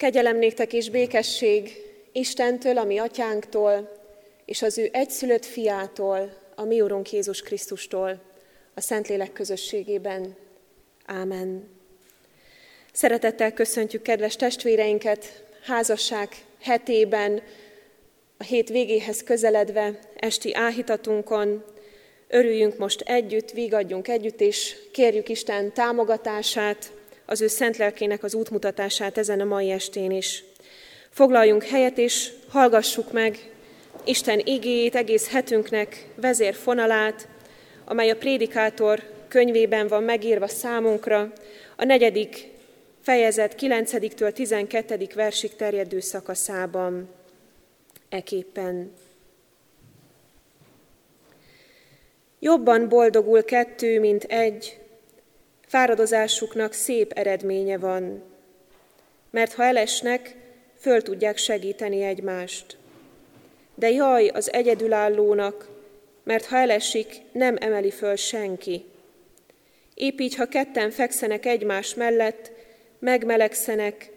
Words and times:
Kegyelem 0.00 0.36
néktek 0.36 0.72
és 0.72 0.90
békesség 0.90 1.70
Istentől, 2.12 2.78
a 2.78 2.84
mi 2.84 2.98
atyánktól, 2.98 3.92
és 4.44 4.62
az 4.62 4.78
ő 4.78 4.88
egyszülött 4.92 5.44
fiától, 5.44 6.32
a 6.54 6.64
mi 6.64 6.80
Urunk 6.80 7.12
Jézus 7.12 7.40
Krisztustól, 7.40 8.20
a 8.74 8.80
Szentlélek 8.80 9.32
közösségében. 9.32 10.36
Ámen. 11.06 11.68
Szeretettel 12.92 13.52
köszöntjük 13.52 14.02
kedves 14.02 14.36
testvéreinket 14.36 15.44
házasság 15.62 16.28
hetében, 16.60 17.42
a 18.36 18.42
hét 18.42 18.68
végéhez 18.68 19.22
közeledve, 19.22 19.98
esti 20.16 20.54
áhítatunkon. 20.54 21.64
Örüljünk 22.28 22.78
most 22.78 23.00
együtt, 23.00 23.50
vigadjunk 23.50 24.08
együtt, 24.08 24.40
és 24.40 24.76
kérjük 24.92 25.28
Isten 25.28 25.72
támogatását, 25.72 26.92
az 27.30 27.40
ő 27.40 27.46
szent 27.46 27.76
lelkének 27.76 28.22
az 28.22 28.34
útmutatását 28.34 29.18
ezen 29.18 29.40
a 29.40 29.44
mai 29.44 29.70
estén 29.70 30.10
is. 30.10 30.44
Foglaljunk 31.10 31.64
helyet, 31.64 31.98
és 31.98 32.32
hallgassuk 32.48 33.12
meg 33.12 33.50
Isten 34.04 34.38
igéjét 34.44 34.94
egész 34.94 35.28
hetünknek 35.28 36.06
vezérfonalát, 36.14 37.28
amely 37.84 38.10
a 38.10 38.16
prédikátor 38.16 39.02
könyvében 39.28 39.88
van 39.88 40.02
megírva 40.02 40.48
számunkra, 40.48 41.32
a 41.76 41.84
negyedik 41.84 42.48
fejezet 43.00 43.54
9-től 43.60 44.32
12. 44.32 45.06
versig 45.14 45.56
terjedő 45.56 46.00
szakaszában. 46.00 47.08
Eképpen. 48.08 48.92
Jobban 52.38 52.88
boldogul 52.88 53.44
kettő, 53.44 54.00
mint 54.00 54.24
egy, 54.24 54.79
Fáradozásuknak 55.70 56.72
szép 56.72 57.12
eredménye 57.12 57.78
van, 57.78 58.22
mert 59.30 59.52
ha 59.52 59.64
elesnek, 59.64 60.36
föl 60.78 61.02
tudják 61.02 61.36
segíteni 61.36 62.02
egymást. 62.02 62.76
De 63.74 63.90
jaj 63.90 64.28
az 64.28 64.52
egyedülállónak, 64.52 65.68
mert 66.22 66.44
ha 66.44 66.56
elesik, 66.56 67.14
nem 67.32 67.56
emeli 67.60 67.90
föl 67.90 68.16
senki. 68.16 68.84
Épp 69.94 70.20
így, 70.20 70.34
ha 70.34 70.46
ketten 70.46 70.90
fekszenek 70.90 71.46
egymás 71.46 71.94
mellett, 71.94 72.50
megmelegszenek, 72.98 74.10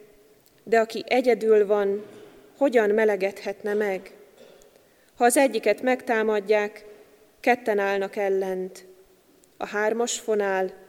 de 0.63 0.79
aki 0.79 1.03
egyedül 1.07 1.65
van, 1.65 2.05
hogyan 2.57 2.89
melegedhetne 2.89 3.73
meg? 3.73 4.11
Ha 5.15 5.25
az 5.25 5.37
egyiket 5.37 5.81
megtámadják, 5.81 6.85
ketten 7.39 7.79
állnak 7.79 8.15
ellent. 8.15 8.85
A 9.57 9.67
hármas 9.67 10.19
fonál 10.19 10.81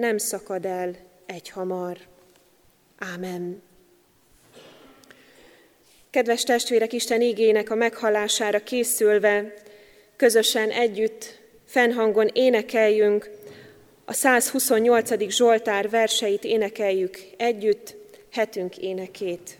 nem 0.00 0.18
szakad 0.18 0.64
el 0.64 0.96
egy 1.26 1.48
hamar. 1.48 1.98
Ámen. 2.98 3.62
Kedves 6.10 6.42
testvérek, 6.42 6.92
Isten 6.92 7.20
ígének 7.20 7.70
a 7.70 7.74
meghallására 7.74 8.62
készülve, 8.62 9.54
közösen 10.16 10.70
együtt, 10.70 11.40
fennhangon 11.66 12.30
énekeljünk, 12.32 13.30
a 14.04 14.12
128. 14.12 15.30
Zsoltár 15.30 15.90
verseit 15.90 16.44
énekeljük 16.44 17.18
együtt, 17.36 17.96
hetünk 18.30 18.78
énekét. 18.78 19.58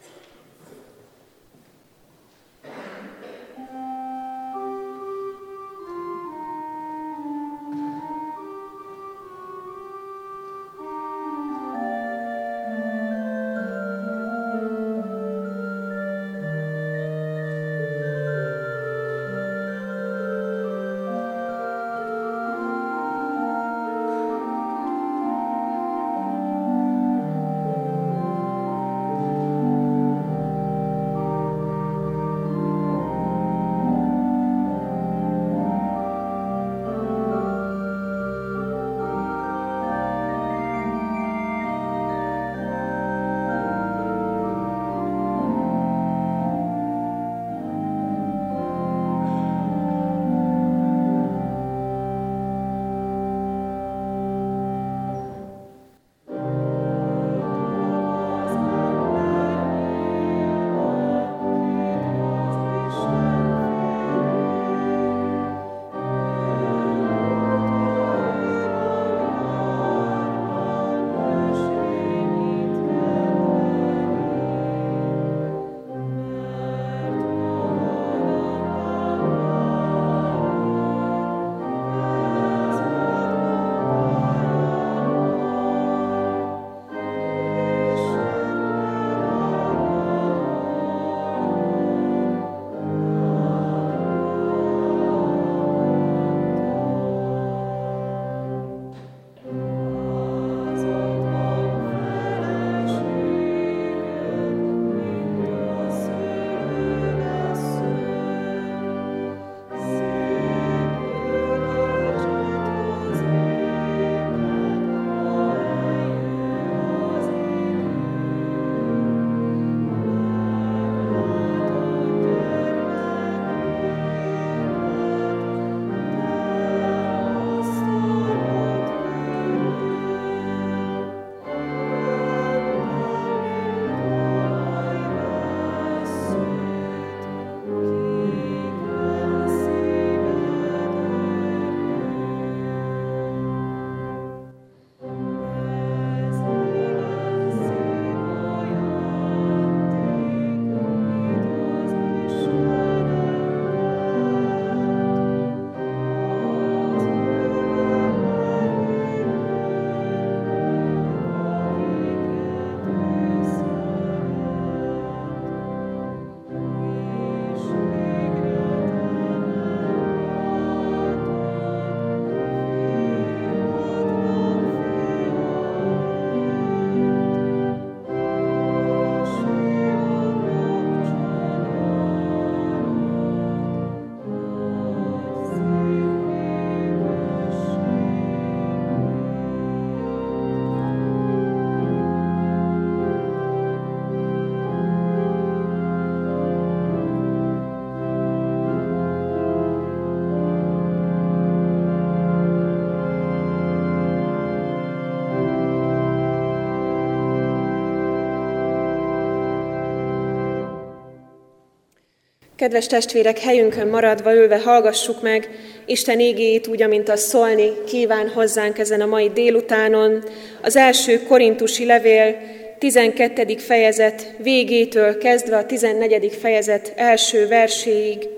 Kedves 212.61 212.87
testvérek, 212.87 213.39
helyünkön 213.39 213.89
maradva 213.89 214.35
ülve 214.35 214.59
hallgassuk 214.59 215.23
meg 215.23 215.49
Isten 215.87 216.21
égéjét 216.21 216.67
úgy, 216.67 216.83
amint 216.83 217.09
az 217.09 217.21
szólni 217.21 217.71
kíván 217.87 218.29
hozzánk 218.29 218.79
ezen 218.79 219.01
a 219.01 219.07
mai 219.07 219.31
délutánon. 219.35 220.25
Az 220.63 220.77
első 220.77 221.23
korintusi 221.23 221.85
levél 221.85 222.37
12. 222.79 223.57
fejezet 223.57 224.35
végétől 224.39 225.19
kezdve 225.19 225.57
a 225.57 225.67
14. 225.67 226.37
fejezet 226.41 226.93
első 226.97 227.49
verséig. 227.49 228.29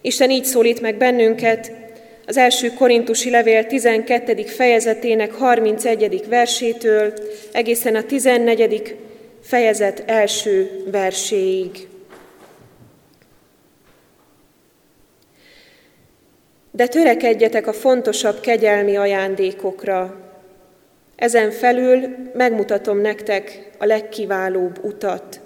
Isten 0.00 0.30
így 0.30 0.44
szólít 0.44 0.80
meg 0.80 0.96
bennünket, 0.96 1.72
az 2.26 2.36
első 2.36 2.72
korintusi 2.78 3.30
levél 3.30 3.66
12. 3.66 4.42
fejezetének 4.42 5.32
31. 5.32 6.24
versétől 6.28 7.12
egészen 7.52 7.94
a 7.94 8.02
14. 8.02 8.96
fejezet 9.42 10.02
első 10.06 10.84
verséig. 10.90 11.70
De 16.76 16.86
törekedjetek 16.86 17.66
a 17.66 17.72
fontosabb 17.72 18.40
kegyelmi 18.40 18.96
ajándékokra. 18.96 20.16
Ezen 21.16 21.50
felül 21.50 22.16
megmutatom 22.32 23.00
nektek 23.00 23.70
a 23.78 23.84
legkiválóbb 23.84 24.84
utat. 24.84 25.40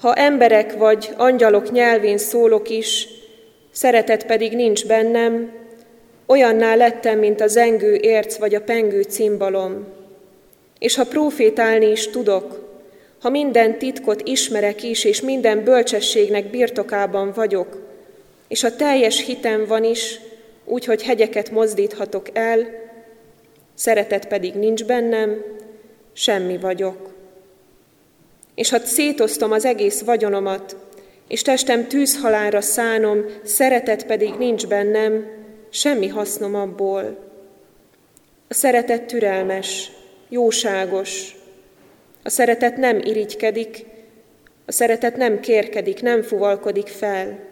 Ha 0.00 0.14
emberek 0.14 0.76
vagy 0.76 1.10
angyalok 1.16 1.70
nyelvén 1.70 2.18
szólok 2.18 2.68
is, 2.68 3.08
szeretet 3.72 4.26
pedig 4.26 4.52
nincs 4.52 4.86
bennem, 4.86 5.52
olyanná 6.26 6.74
lettem, 6.74 7.18
mint 7.18 7.40
a 7.40 7.46
zengő 7.46 7.94
érc 7.94 8.36
vagy 8.36 8.54
a 8.54 8.62
pengő 8.62 9.02
cimbalom. 9.02 9.86
És 10.78 10.96
ha 10.96 11.04
profétálni 11.04 11.90
is 11.90 12.10
tudok, 12.10 12.76
ha 13.20 13.30
minden 13.30 13.78
titkot 13.78 14.28
ismerek 14.28 14.82
is, 14.82 15.04
és 15.04 15.20
minden 15.20 15.64
bölcsességnek 15.64 16.50
birtokában 16.50 17.32
vagyok, 17.34 17.81
és 18.52 18.64
a 18.64 18.76
teljes 18.76 19.24
hitem 19.24 19.66
van 19.66 19.84
is, 19.84 20.20
úgy, 20.64 20.84
hogy 20.84 21.02
hegyeket 21.02 21.50
mozdíthatok 21.50 22.26
el, 22.32 22.68
szeretet 23.74 24.28
pedig 24.28 24.54
nincs 24.54 24.84
bennem, 24.84 25.44
semmi 26.12 26.58
vagyok. 26.58 27.14
És 28.54 28.70
ha 28.70 28.78
szétoztom 28.78 29.52
az 29.52 29.64
egész 29.64 30.00
vagyonomat, 30.00 30.76
és 31.28 31.42
testem 31.42 31.88
tűzhalára 31.88 32.60
szánom, 32.60 33.24
szeretet 33.42 34.06
pedig 34.06 34.34
nincs 34.38 34.66
bennem, 34.66 35.26
semmi 35.70 36.08
hasznom 36.08 36.54
abból. 36.54 37.18
A 38.48 38.54
szeretet 38.54 39.02
türelmes, 39.02 39.90
jóságos. 40.28 41.36
A 42.22 42.28
szeretet 42.28 42.76
nem 42.76 42.98
irigykedik, 42.98 43.84
a 44.66 44.72
szeretet 44.72 45.16
nem 45.16 45.40
kérkedik, 45.40 46.02
nem 46.02 46.22
fuvalkodik 46.22 46.86
fel. 46.86 47.50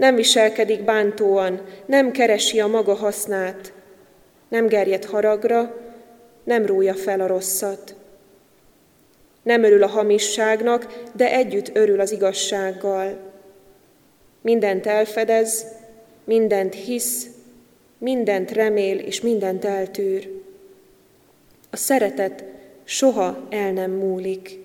Nem 0.00 0.14
viselkedik 0.14 0.84
bántóan, 0.84 1.60
nem 1.86 2.10
keresi 2.10 2.60
a 2.60 2.66
maga 2.66 2.94
hasznát, 2.94 3.72
nem 4.48 4.66
gerjed 4.66 5.04
haragra, 5.04 5.76
nem 6.44 6.66
rója 6.66 6.94
fel 6.94 7.20
a 7.20 7.26
rosszat. 7.26 7.94
Nem 9.42 9.62
örül 9.62 9.82
a 9.82 9.86
hamisságnak, 9.86 11.02
de 11.12 11.32
együtt 11.32 11.76
örül 11.76 12.00
az 12.00 12.12
igazsággal. 12.12 13.18
Mindent 14.40 14.86
elfedez, 14.86 15.66
mindent 16.24 16.74
hisz, 16.74 17.26
mindent 17.98 18.50
remél 18.50 18.98
és 18.98 19.20
mindent 19.20 19.64
eltűr. 19.64 20.30
A 21.70 21.76
szeretet 21.76 22.44
soha 22.84 23.46
el 23.50 23.72
nem 23.72 23.90
múlik. 23.90 24.58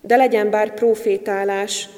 De 0.00 0.16
legyen 0.16 0.50
bár 0.50 0.74
profétálás, 0.74 1.88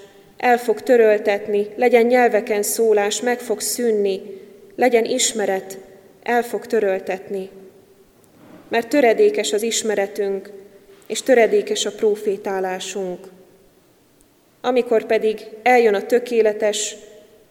el 0.42 0.58
fog 0.58 0.80
töröltetni, 0.80 1.66
legyen 1.76 2.06
nyelveken 2.06 2.62
szólás, 2.62 3.20
meg 3.20 3.40
fog 3.40 3.60
szűnni, 3.60 4.20
legyen 4.76 5.04
ismeret, 5.04 5.78
el 6.22 6.42
fog 6.42 6.66
töröltetni. 6.66 7.50
Mert 8.68 8.88
töredékes 8.88 9.52
az 9.52 9.62
ismeretünk, 9.62 10.50
és 11.06 11.22
töredékes 11.22 11.86
a 11.86 11.90
profétálásunk. 11.90 13.18
Amikor 14.60 15.04
pedig 15.06 15.48
eljön 15.62 15.94
a 15.94 16.06
tökéletes, 16.06 16.96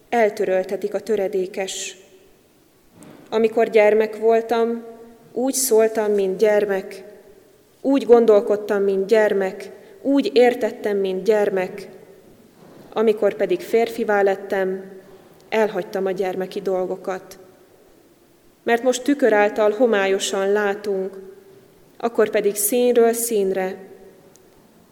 eltöröltetik 0.08 0.94
a 0.94 1.00
töredékes. 1.00 1.96
Amikor 3.30 3.70
gyermek 3.70 4.16
voltam, 4.16 4.84
úgy 5.32 5.54
szóltam, 5.54 6.12
mint 6.12 6.38
gyermek, 6.38 7.04
úgy 7.80 8.04
gondolkodtam, 8.04 8.82
mint 8.82 9.06
gyermek, 9.06 9.70
úgy 10.02 10.30
értettem, 10.34 10.96
mint 10.96 11.24
gyermek. 11.24 11.88
Amikor 12.92 13.34
pedig 13.34 13.60
férfivá 13.60 14.22
lettem, 14.22 14.90
elhagytam 15.48 16.06
a 16.06 16.10
gyermeki 16.10 16.60
dolgokat. 16.60 17.38
Mert 18.62 18.82
most 18.82 19.02
tükör 19.02 19.32
által 19.32 19.70
homályosan 19.70 20.52
látunk, 20.52 21.18
akkor 21.96 22.30
pedig 22.30 22.54
színről 22.54 23.12
színre. 23.12 23.76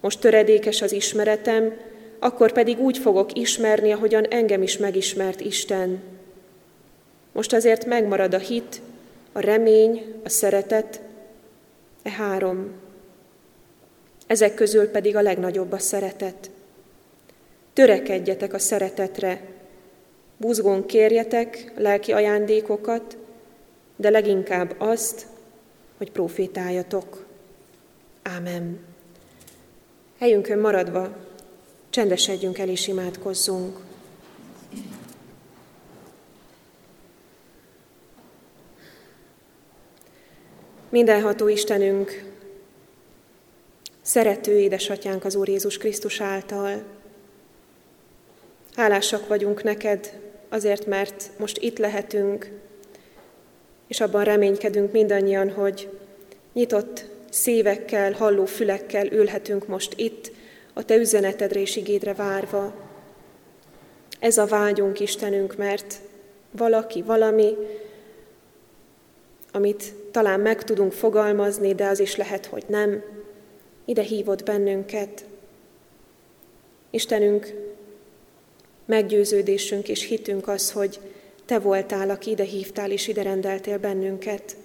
Most 0.00 0.20
töredékes 0.20 0.82
az 0.82 0.92
ismeretem, 0.92 1.72
akkor 2.18 2.52
pedig 2.52 2.78
úgy 2.78 2.98
fogok 2.98 3.38
ismerni, 3.38 3.92
ahogyan 3.92 4.24
engem 4.24 4.62
is 4.62 4.76
megismert 4.76 5.40
Isten. 5.40 6.02
Most 7.32 7.52
azért 7.52 7.86
megmarad 7.86 8.34
a 8.34 8.38
hit, 8.38 8.80
a 9.32 9.40
remény, 9.40 10.14
a 10.24 10.28
szeretet, 10.28 11.00
e 12.02 12.10
három. 12.10 12.70
Ezek 14.26 14.54
közül 14.54 14.88
pedig 14.88 15.16
a 15.16 15.22
legnagyobb 15.22 15.72
a 15.72 15.78
szeretet. 15.78 16.50
Törekedjetek 17.80 18.52
a 18.52 18.58
szeretetre, 18.58 19.40
buzgón 20.36 20.86
kérjetek 20.86 21.72
lelki 21.76 22.12
ajándékokat, 22.12 23.16
de 23.96 24.10
leginkább 24.10 24.74
azt, 24.78 25.26
hogy 25.96 26.10
profétáljatok. 26.10 27.26
Ámen. 28.22 28.78
Helyünkön 30.18 30.58
maradva 30.58 31.16
csendesedjünk 31.90 32.58
el 32.58 32.68
és 32.68 32.86
imádkozzunk. 32.86 33.78
Mindenható 40.88 41.48
Istenünk, 41.48 42.32
szerető 44.02 44.58
édesatyánk 44.58 45.24
az 45.24 45.34
Úr 45.34 45.48
Jézus 45.48 45.78
Krisztus 45.78 46.20
által. 46.20 46.98
Hálásak 48.80 49.28
vagyunk 49.28 49.62
neked 49.62 50.20
azért, 50.48 50.86
mert 50.86 51.30
most 51.38 51.58
itt 51.58 51.78
lehetünk, 51.78 52.50
és 53.86 54.00
abban 54.00 54.24
reménykedünk 54.24 54.92
mindannyian, 54.92 55.50
hogy 55.50 55.88
nyitott 56.52 57.04
szívekkel, 57.30 58.12
halló 58.12 58.44
fülekkel 58.44 59.06
ülhetünk 59.06 59.66
most 59.66 59.92
itt, 59.96 60.32
a 60.72 60.84
Te 60.84 60.96
üzenetedre 60.96 61.60
és 61.60 61.76
igédre 61.76 62.14
várva. 62.14 62.74
Ez 64.18 64.38
a 64.38 64.46
vágyunk, 64.46 65.00
Istenünk, 65.00 65.56
mert 65.56 66.00
valaki, 66.50 67.02
valami, 67.02 67.56
amit 69.52 69.94
talán 70.10 70.40
meg 70.40 70.64
tudunk 70.64 70.92
fogalmazni, 70.92 71.74
de 71.74 71.86
az 71.86 72.00
is 72.00 72.16
lehet, 72.16 72.46
hogy 72.46 72.64
nem, 72.66 73.02
ide 73.84 74.02
hívott 74.02 74.44
bennünket. 74.44 75.24
Istenünk, 76.90 77.69
meggyőződésünk 78.90 79.88
és 79.88 80.06
hitünk 80.06 80.48
az, 80.48 80.72
hogy 80.72 81.00
te 81.44 81.58
voltál, 81.58 82.10
aki 82.10 82.30
ide 82.30 82.44
hívtál 82.44 82.90
és 82.90 83.08
ide 83.08 83.22
rendeltél 83.22 83.78
bennünket, 83.78 84.56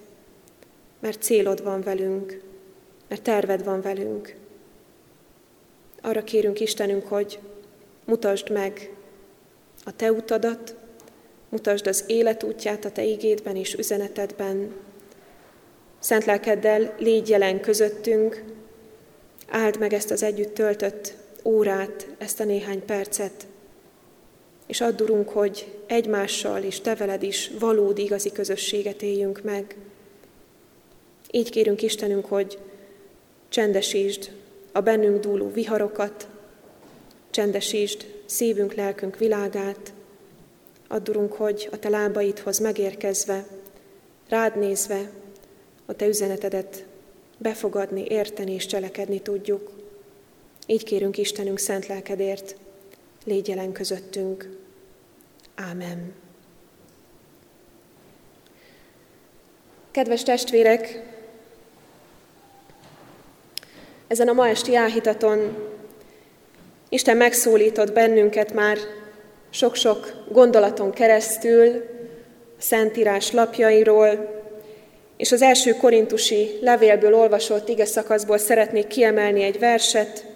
mert 1.00 1.22
célod 1.22 1.62
van 1.62 1.80
velünk, 1.80 2.40
mert 3.08 3.22
terved 3.22 3.64
van 3.64 3.80
velünk. 3.80 4.36
Arra 6.00 6.24
kérünk 6.24 6.60
Istenünk, 6.60 7.06
hogy 7.06 7.38
mutasd 8.04 8.50
meg 8.50 8.94
a 9.84 9.96
Te 9.96 10.12
utadat, 10.12 10.74
mutasd 11.48 11.86
az 11.86 12.04
életútját 12.06 12.84
a 12.84 12.92
Te 12.92 13.04
ígédben 13.04 13.56
és 13.56 13.74
üzenetedben. 13.74 14.74
Szent 15.98 16.24
lelkeddel 16.24 16.94
légy 16.98 17.28
jelen 17.28 17.60
közöttünk, 17.60 18.44
áld 19.48 19.78
meg 19.78 19.92
ezt 19.92 20.10
az 20.10 20.22
együtt 20.22 20.54
töltött 20.54 21.14
órát, 21.44 22.06
ezt 22.18 22.40
a 22.40 22.44
néhány 22.44 22.84
percet, 22.84 23.46
és 24.66 24.80
add, 24.80 25.02
Urunk, 25.02 25.28
hogy 25.28 25.78
egymással 25.86 26.62
és 26.62 26.80
Te 26.80 26.94
veled 26.94 27.22
is 27.22 27.50
valódi 27.58 28.02
igazi 28.02 28.32
közösséget 28.32 29.02
éljünk 29.02 29.42
meg. 29.42 29.76
Így 31.30 31.50
kérünk 31.50 31.82
Istenünk, 31.82 32.24
hogy 32.26 32.58
csendesítsd 33.48 34.30
a 34.72 34.80
bennünk 34.80 35.20
dúló 35.20 35.50
viharokat, 35.52 36.28
csendesítsd 37.30 38.06
szívünk, 38.24 38.74
lelkünk 38.74 39.18
világát, 39.18 39.92
add, 40.88 41.10
Urunk, 41.10 41.32
hogy 41.32 41.68
a 41.72 41.78
Te 41.78 41.88
lábaidhoz 41.88 42.58
megérkezve, 42.58 43.46
rád 44.28 44.58
nézve, 44.58 45.10
a 45.86 45.92
Te 45.92 46.06
üzenetedet 46.06 46.84
befogadni, 47.38 48.04
érteni 48.08 48.52
és 48.52 48.66
cselekedni 48.66 49.20
tudjuk. 49.20 49.70
Így 50.66 50.84
kérünk 50.84 51.18
Istenünk 51.18 51.58
szent 51.58 51.86
lelkedért, 51.86 52.56
légy 53.26 53.48
jelen 53.48 53.72
közöttünk. 53.72 54.48
Ámen. 55.54 56.14
Kedves 59.90 60.22
testvérek, 60.22 61.02
ezen 64.06 64.28
a 64.28 64.32
ma 64.32 64.48
esti 64.48 64.74
áhítaton 64.74 65.56
Isten 66.88 67.16
megszólított 67.16 67.92
bennünket 67.92 68.52
már 68.52 68.78
sok-sok 69.50 70.24
gondolaton 70.28 70.92
keresztül, 70.92 71.84
a 72.58 72.62
Szentírás 72.62 73.32
lapjairól, 73.32 74.34
és 75.16 75.32
az 75.32 75.42
első 75.42 75.72
korintusi 75.72 76.58
levélből 76.60 77.14
olvasott 77.14 77.68
ige 77.68 77.84
szakaszból 77.84 78.38
szeretnék 78.38 78.86
kiemelni 78.86 79.42
egy 79.42 79.58
verset, 79.58 80.35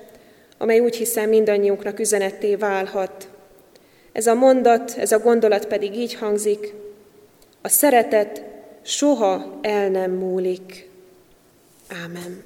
amely 0.61 0.81
úgy 0.81 0.97
hiszem 0.97 1.29
mindannyiunknak 1.29 1.99
üzenetté 1.99 2.55
válhat. 2.55 3.29
Ez 4.13 4.27
a 4.27 4.35
mondat, 4.35 4.95
ez 4.99 5.13
a 5.13 5.19
gondolat 5.19 5.67
pedig 5.67 5.95
így 5.97 6.15
hangzik, 6.15 6.75
a 7.63 7.69
szeretet 7.69 8.43
soha 8.83 9.59
el 9.63 9.89
nem 9.89 10.11
múlik. 10.11 10.89
Ámen. 12.05 12.43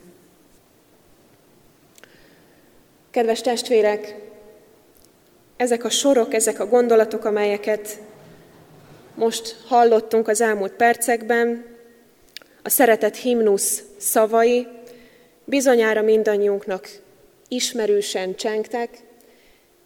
Kedves 3.10 3.40
testvérek, 3.40 4.14
ezek 5.56 5.84
a 5.84 5.90
sorok, 5.90 6.34
ezek 6.34 6.60
a 6.60 6.66
gondolatok, 6.66 7.24
amelyeket 7.24 7.98
most 9.14 9.56
hallottunk 9.66 10.28
az 10.28 10.40
elmúlt 10.40 10.72
percekben, 10.72 11.64
a 12.62 12.68
szeretet 12.68 13.16
himnusz 13.16 13.82
szavai 13.96 14.66
bizonyára 15.44 16.02
mindannyiunknak 16.02 17.02
ismerősen 17.48 18.34
csengtek, 18.34 18.98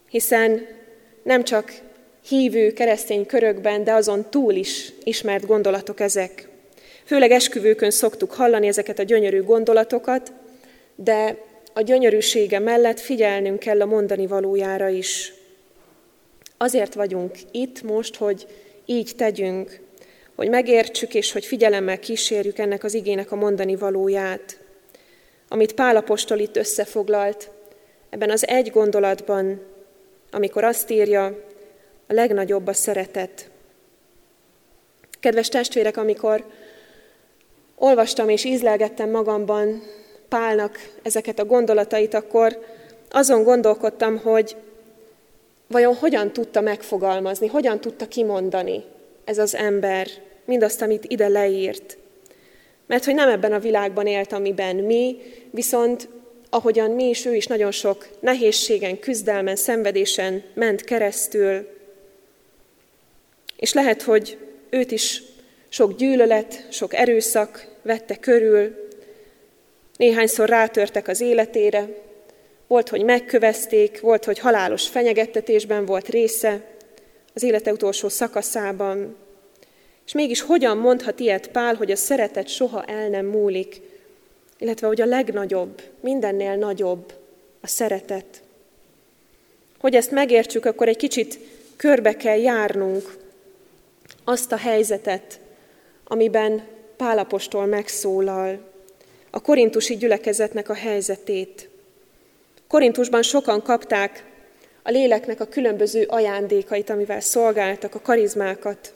hiszen 0.08 0.66
nem 1.22 1.44
csak 1.44 1.72
hívő 2.28 2.72
keresztény 2.72 3.26
körökben, 3.26 3.84
de 3.84 3.92
azon 3.92 4.30
túl 4.30 4.54
is 4.54 4.92
ismert 5.04 5.46
gondolatok 5.46 6.00
ezek. 6.00 6.48
Főleg 7.04 7.30
esküvőkön 7.30 7.90
szoktuk 7.90 8.32
hallani 8.32 8.66
ezeket 8.66 8.98
a 8.98 9.02
gyönyörű 9.02 9.42
gondolatokat, 9.42 10.32
de 10.94 11.36
a 11.72 11.80
gyönyörűsége 11.80 12.58
mellett 12.58 13.00
figyelnünk 13.00 13.58
kell 13.58 13.80
a 13.80 13.86
mondani 13.86 14.26
valójára 14.26 14.88
is. 14.88 15.32
Azért 16.56 16.94
vagyunk 16.94 17.36
itt 17.50 17.82
most, 17.82 18.16
hogy 18.16 18.46
így 18.86 19.12
tegyünk, 19.16 19.80
hogy 20.34 20.48
megértsük 20.48 21.14
és 21.14 21.32
hogy 21.32 21.44
figyelemmel 21.44 21.98
kísérjük 21.98 22.58
ennek 22.58 22.84
az 22.84 22.94
igének 22.94 23.32
a 23.32 23.36
mondani 23.36 23.76
valóját, 23.76 24.57
amit 25.48 25.74
Pálapostól 25.74 26.38
itt 26.38 26.56
összefoglalt, 26.56 27.50
ebben 28.10 28.30
az 28.30 28.48
egy 28.48 28.70
gondolatban, 28.70 29.60
amikor 30.30 30.64
azt 30.64 30.90
írja, 30.90 31.24
a 32.06 32.12
legnagyobb 32.12 32.66
a 32.66 32.72
szeretet. 32.72 33.50
Kedves 35.20 35.48
testvérek, 35.48 35.96
amikor 35.96 36.44
olvastam 37.74 38.28
és 38.28 38.44
ízlelgettem 38.44 39.10
magamban 39.10 39.82
Pálnak 40.28 40.78
ezeket 41.02 41.38
a 41.38 41.44
gondolatait, 41.44 42.14
akkor 42.14 42.64
azon 43.10 43.42
gondolkodtam, 43.42 44.18
hogy 44.18 44.56
vajon 45.66 45.94
hogyan 45.94 46.32
tudta 46.32 46.60
megfogalmazni, 46.60 47.46
hogyan 47.46 47.80
tudta 47.80 48.08
kimondani 48.08 48.84
ez 49.24 49.38
az 49.38 49.54
ember 49.54 50.08
mindazt, 50.44 50.82
amit 50.82 51.04
ide 51.04 51.28
leírt. 51.28 51.98
Mert 52.88 53.04
hogy 53.04 53.14
nem 53.14 53.28
ebben 53.28 53.52
a 53.52 53.58
világban 53.58 54.06
élt, 54.06 54.32
amiben 54.32 54.76
mi, 54.76 55.16
viszont 55.50 56.08
ahogyan 56.50 56.90
mi 56.90 57.08
is, 57.08 57.24
ő 57.24 57.34
is 57.34 57.46
nagyon 57.46 57.70
sok 57.70 58.08
nehézségen, 58.20 58.98
küzdelmen, 58.98 59.56
szenvedésen 59.56 60.42
ment 60.54 60.84
keresztül. 60.84 61.68
És 63.56 63.72
lehet, 63.72 64.02
hogy 64.02 64.38
őt 64.70 64.90
is 64.90 65.22
sok 65.68 65.96
gyűlölet, 65.96 66.66
sok 66.70 66.94
erőszak 66.94 67.68
vette 67.82 68.16
körül, 68.16 68.88
néhányszor 69.96 70.48
rátörtek 70.48 71.08
az 71.08 71.20
életére, 71.20 71.88
volt, 72.66 72.88
hogy 72.88 73.04
megkövezték, 73.04 74.00
volt, 74.00 74.24
hogy 74.24 74.38
halálos 74.38 74.88
fenyegettetésben 74.88 75.84
volt 75.86 76.08
része 76.08 76.60
az 77.34 77.42
élete 77.42 77.72
utolsó 77.72 78.08
szakaszában. 78.08 79.16
És 80.08 80.14
mégis 80.14 80.40
hogyan 80.40 80.76
mondhat 80.76 81.20
ilyet 81.20 81.48
Pál, 81.48 81.74
hogy 81.74 81.90
a 81.90 81.96
szeretet 81.96 82.48
soha 82.48 82.84
el 82.84 83.08
nem 83.08 83.26
múlik, 83.26 83.80
illetve 84.58 84.86
hogy 84.86 85.00
a 85.00 85.06
legnagyobb, 85.06 85.82
mindennél 86.00 86.56
nagyobb 86.56 87.12
a 87.60 87.66
szeretet. 87.66 88.42
Hogy 89.78 89.94
ezt 89.94 90.10
megértsük, 90.10 90.64
akkor 90.64 90.88
egy 90.88 90.96
kicsit 90.96 91.38
körbe 91.76 92.16
kell 92.16 92.38
járnunk 92.38 93.16
azt 94.24 94.52
a 94.52 94.56
helyzetet, 94.56 95.40
amiben 96.04 96.62
Pálapostól 96.96 97.66
megszólal, 97.66 98.72
a 99.30 99.40
korintusi 99.40 99.96
gyülekezetnek 99.96 100.68
a 100.68 100.74
helyzetét. 100.74 101.68
Korintusban 102.68 103.22
sokan 103.22 103.62
kapták 103.62 104.24
a 104.82 104.90
léleknek 104.90 105.40
a 105.40 105.48
különböző 105.48 106.04
ajándékait, 106.04 106.90
amivel 106.90 107.20
szolgáltak, 107.20 107.94
a 107.94 108.00
karizmákat. 108.00 108.92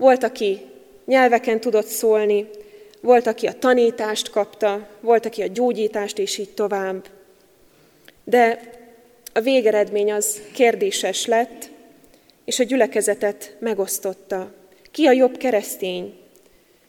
Volt, 0.00 0.22
aki 0.22 0.60
nyelveken 1.04 1.60
tudott 1.60 1.86
szólni, 1.86 2.48
volt, 3.00 3.26
aki 3.26 3.46
a 3.46 3.58
tanítást 3.58 4.30
kapta, 4.30 4.88
volt, 5.00 5.26
aki 5.26 5.42
a 5.42 5.46
gyógyítást, 5.46 6.18
és 6.18 6.38
így 6.38 6.50
tovább. 6.50 7.06
De 8.24 8.60
a 9.32 9.40
végeredmény 9.40 10.12
az 10.12 10.40
kérdéses 10.52 11.26
lett, 11.26 11.70
és 12.44 12.58
a 12.58 12.64
gyülekezetet 12.64 13.56
megosztotta. 13.58 14.52
Ki 14.90 15.06
a 15.06 15.12
jobb 15.12 15.36
keresztény? 15.36 16.14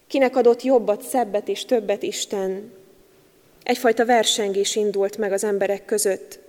Kinek 0.07 0.35
adott 0.35 0.63
jobbat, 0.63 1.01
szebbet 1.01 1.47
és 1.47 1.65
többet 1.65 2.03
Isten? 2.03 2.73
Egyfajta 3.63 4.05
versengés 4.05 4.75
indult 4.75 5.17
meg 5.17 5.31
az 5.31 5.43
emberek 5.43 5.85
között. 5.85 6.39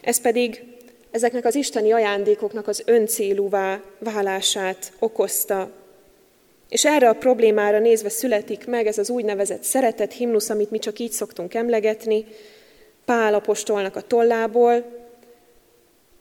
Ez 0.00 0.20
pedig 0.20 0.64
ezeknek 1.12 1.44
az 1.44 1.54
isteni 1.54 1.92
ajándékoknak 1.92 2.68
az 2.68 2.82
öncélúvá 2.86 3.80
válását 3.98 4.92
okozta. 4.98 5.70
És 6.68 6.84
erre 6.84 7.08
a 7.08 7.12
problémára 7.12 7.78
nézve 7.78 8.08
születik 8.08 8.66
meg 8.66 8.86
ez 8.86 8.98
az 8.98 9.10
úgynevezett 9.10 9.62
szeretet 9.62 10.12
himnusz, 10.12 10.50
amit 10.50 10.70
mi 10.70 10.78
csak 10.78 10.98
így 10.98 11.12
szoktunk 11.12 11.54
emlegetni, 11.54 12.26
Pál 13.04 13.34
apostolnak 13.34 13.96
a 13.96 14.00
tollából, 14.00 14.84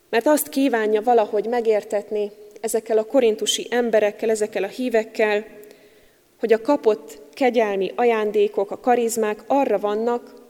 mert 0.09 0.27
azt 0.27 0.49
kívánja 0.49 1.01
valahogy 1.01 1.45
megértetni 1.45 2.31
ezekkel 2.61 2.97
a 2.97 3.05
korintusi 3.05 3.67
emberekkel, 3.69 4.29
ezekkel 4.29 4.63
a 4.63 4.67
hívekkel, 4.67 5.45
hogy 6.39 6.53
a 6.53 6.61
kapott 6.61 7.21
kegyelmi 7.33 7.91
ajándékok, 7.95 8.71
a 8.71 8.79
karizmák 8.79 9.43
arra 9.47 9.79
vannak, 9.79 10.40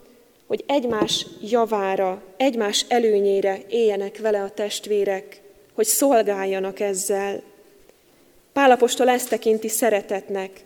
hogy 0.51 0.63
egymás 0.67 1.25
javára, 1.41 2.22
egymás 2.38 2.86
előnyére 2.88 3.60
éljenek 3.70 4.17
vele 4.17 4.41
a 4.41 4.50
testvérek, 4.50 5.41
hogy 5.74 5.86
szolgáljanak 5.86 6.79
ezzel. 6.79 7.41
Pálapostól 8.53 9.10
ezt 9.10 9.29
tekinti 9.29 9.67
szeretetnek, 9.67 10.63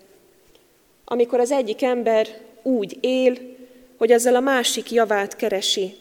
amikor 1.04 1.39
az 1.39 1.51
egyik 1.51 1.84
ember 1.84 2.27
úgy 2.63 2.98
él, 3.01 3.38
hogy 3.98 4.12
ezzel 4.12 4.36
a 4.36 4.39
másik 4.39 4.92
javát 4.92 5.36
keresi, 5.36 5.96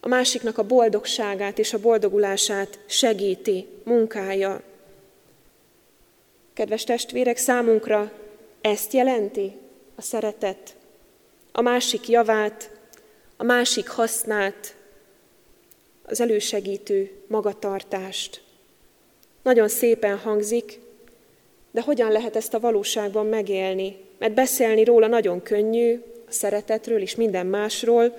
a 0.00 0.08
másiknak 0.08 0.58
a 0.58 0.66
boldogságát 0.66 1.58
és 1.58 1.72
a 1.72 1.80
boldogulását 1.80 2.78
segíti, 2.86 3.66
munkája. 3.84 4.62
Kedves 6.54 6.84
testvérek, 6.84 7.36
számunkra 7.36 8.12
ezt 8.60 8.92
jelenti 8.92 9.52
a 9.96 10.02
szeretet, 10.02 10.76
a 11.52 11.60
másik 11.60 12.08
javát, 12.08 12.70
a 13.42 13.44
másik 13.44 13.88
hasznát, 13.88 14.74
az 16.02 16.20
elősegítő 16.20 17.10
magatartást. 17.26 18.42
Nagyon 19.42 19.68
szépen 19.68 20.18
hangzik, 20.18 20.78
de 21.70 21.80
hogyan 21.80 22.12
lehet 22.12 22.36
ezt 22.36 22.54
a 22.54 22.60
valóságban 22.60 23.26
megélni? 23.26 23.96
Mert 24.18 24.34
beszélni 24.34 24.84
róla 24.84 25.06
nagyon 25.06 25.42
könnyű, 25.42 26.02
a 26.28 26.32
szeretetről 26.32 27.00
és 27.00 27.14
minden 27.14 27.46
másról, 27.46 28.16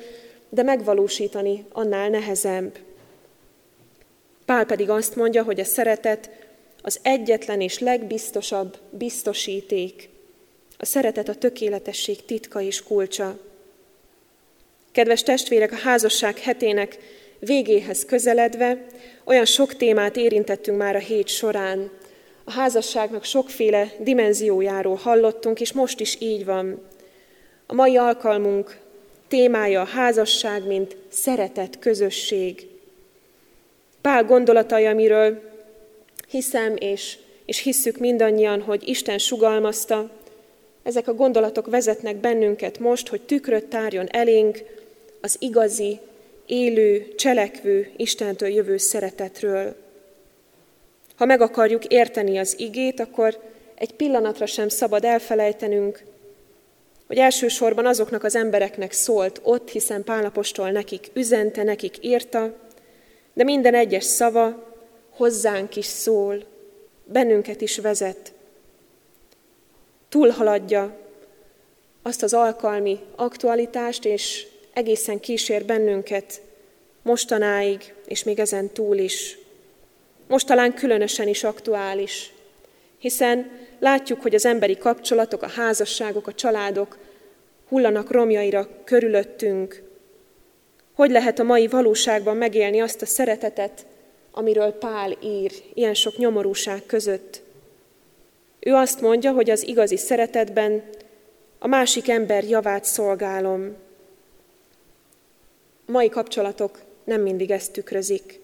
de 0.49 0.63
megvalósítani 0.63 1.65
annál 1.71 2.09
nehezebb. 2.09 2.77
Pál 4.45 4.65
pedig 4.65 4.89
azt 4.89 5.15
mondja, 5.15 5.43
hogy 5.43 5.59
a 5.59 5.65
szeretet 5.65 6.29
az 6.81 6.99
egyetlen 7.01 7.61
és 7.61 7.79
legbiztosabb 7.79 8.77
biztosíték. 8.89 10.09
A 10.77 10.85
szeretet 10.85 11.29
a 11.29 11.35
tökéletesség 11.35 12.25
titka 12.25 12.61
és 12.61 12.83
kulcsa. 12.83 13.51
Kedves 14.93 15.23
testvérek, 15.23 15.71
a 15.71 15.75
házasság 15.75 16.37
hetének 16.37 16.97
végéhez 17.39 18.05
közeledve 18.05 18.85
olyan 19.23 19.45
sok 19.45 19.75
témát 19.75 20.17
érintettünk 20.17 20.77
már 20.77 20.95
a 20.95 20.99
hét 20.99 21.27
során. 21.27 21.89
A 22.43 22.51
házasságnak 22.51 23.23
sokféle 23.23 23.91
dimenziójáról 23.99 24.95
hallottunk, 24.95 25.61
és 25.61 25.71
most 25.71 25.99
is 25.99 26.17
így 26.19 26.45
van. 26.45 26.81
A 27.67 27.73
mai 27.73 27.97
alkalmunk 27.97 28.77
témája 29.27 29.81
a 29.81 29.85
házasság, 29.85 30.67
mint 30.67 30.95
szeretett 31.09 31.79
közösség. 31.79 32.67
Pál 34.01 34.23
gondolatai, 34.23 34.85
amiről 34.85 35.41
hiszem 36.27 36.75
és, 36.75 37.17
és 37.45 37.59
hisszük 37.59 37.97
mindannyian, 37.97 38.61
hogy 38.61 38.87
Isten 38.87 39.17
sugalmazta, 39.17 40.09
ezek 40.83 41.07
a 41.07 41.13
gondolatok 41.13 41.67
vezetnek 41.67 42.15
bennünket 42.15 42.79
most, 42.79 43.07
hogy 43.07 43.21
tükröt 43.21 43.65
tárjon 43.65 44.07
elénk 44.09 44.81
az 45.23 45.35
igazi, 45.39 45.99
élő, 46.45 47.13
cselekvő, 47.15 47.91
Istentől 47.95 48.49
jövő 48.49 48.77
szeretetről. 48.77 49.75
Ha 51.15 51.25
meg 51.25 51.41
akarjuk 51.41 51.85
érteni 51.85 52.37
az 52.37 52.59
igét, 52.59 52.99
akkor 52.99 53.39
egy 53.75 53.93
pillanatra 53.93 54.45
sem 54.45 54.69
szabad 54.69 55.03
elfelejtenünk, 55.03 56.03
hogy 57.07 57.17
elsősorban 57.17 57.85
azoknak 57.85 58.23
az 58.23 58.35
embereknek 58.35 58.91
szólt 58.91 59.39
ott, 59.43 59.69
hiszen 59.69 60.03
Pálapostól 60.03 60.71
nekik 60.71 61.09
üzente, 61.13 61.63
nekik 61.63 61.97
írta, 62.01 62.55
de 63.33 63.43
minden 63.43 63.73
egyes 63.73 64.03
szava 64.03 64.73
hozzánk 65.09 65.75
is 65.75 65.85
szól, 65.85 66.43
bennünket 67.05 67.61
is 67.61 67.77
vezet. 67.77 68.33
Túlhaladja 70.09 70.97
azt 72.01 72.23
az 72.23 72.33
alkalmi 72.33 72.99
aktualitást, 73.15 74.05
és 74.05 74.51
egészen 74.73 75.19
kísér 75.19 75.65
bennünket 75.65 76.41
mostanáig, 77.01 77.93
és 78.07 78.23
még 78.23 78.39
ezen 78.39 78.69
túl 78.69 78.97
is. 78.97 79.37
Most 80.27 80.47
talán 80.47 80.73
különösen 80.73 81.27
is 81.27 81.43
aktuális, 81.43 82.33
hiszen 82.97 83.51
látjuk, 83.79 84.21
hogy 84.21 84.35
az 84.35 84.45
emberi 84.45 84.77
kapcsolatok, 84.77 85.41
a 85.41 85.49
házasságok, 85.49 86.27
a 86.27 86.33
családok 86.33 86.97
hullanak 87.67 88.11
romjaira 88.11 88.67
körülöttünk. 88.83 89.83
Hogy 90.93 91.11
lehet 91.11 91.39
a 91.39 91.43
mai 91.43 91.67
valóságban 91.67 92.37
megélni 92.37 92.79
azt 92.79 93.01
a 93.01 93.05
szeretetet, 93.05 93.85
amiről 94.31 94.71
Pál 94.71 95.17
ír 95.23 95.51
ilyen 95.73 95.93
sok 95.93 96.17
nyomorúság 96.17 96.85
között? 96.85 97.41
Ő 98.59 98.73
azt 98.73 99.01
mondja, 99.01 99.31
hogy 99.31 99.49
az 99.49 99.67
igazi 99.67 99.97
szeretetben 99.97 100.83
a 101.59 101.67
másik 101.67 102.09
ember 102.09 102.43
javát 102.43 102.85
szolgálom. 102.85 103.75
Mai 105.85 106.09
kapcsolatok 106.09 106.79
nem 107.03 107.21
mindig 107.21 107.51
ezt 107.51 107.71
tükrözik. 107.71 108.39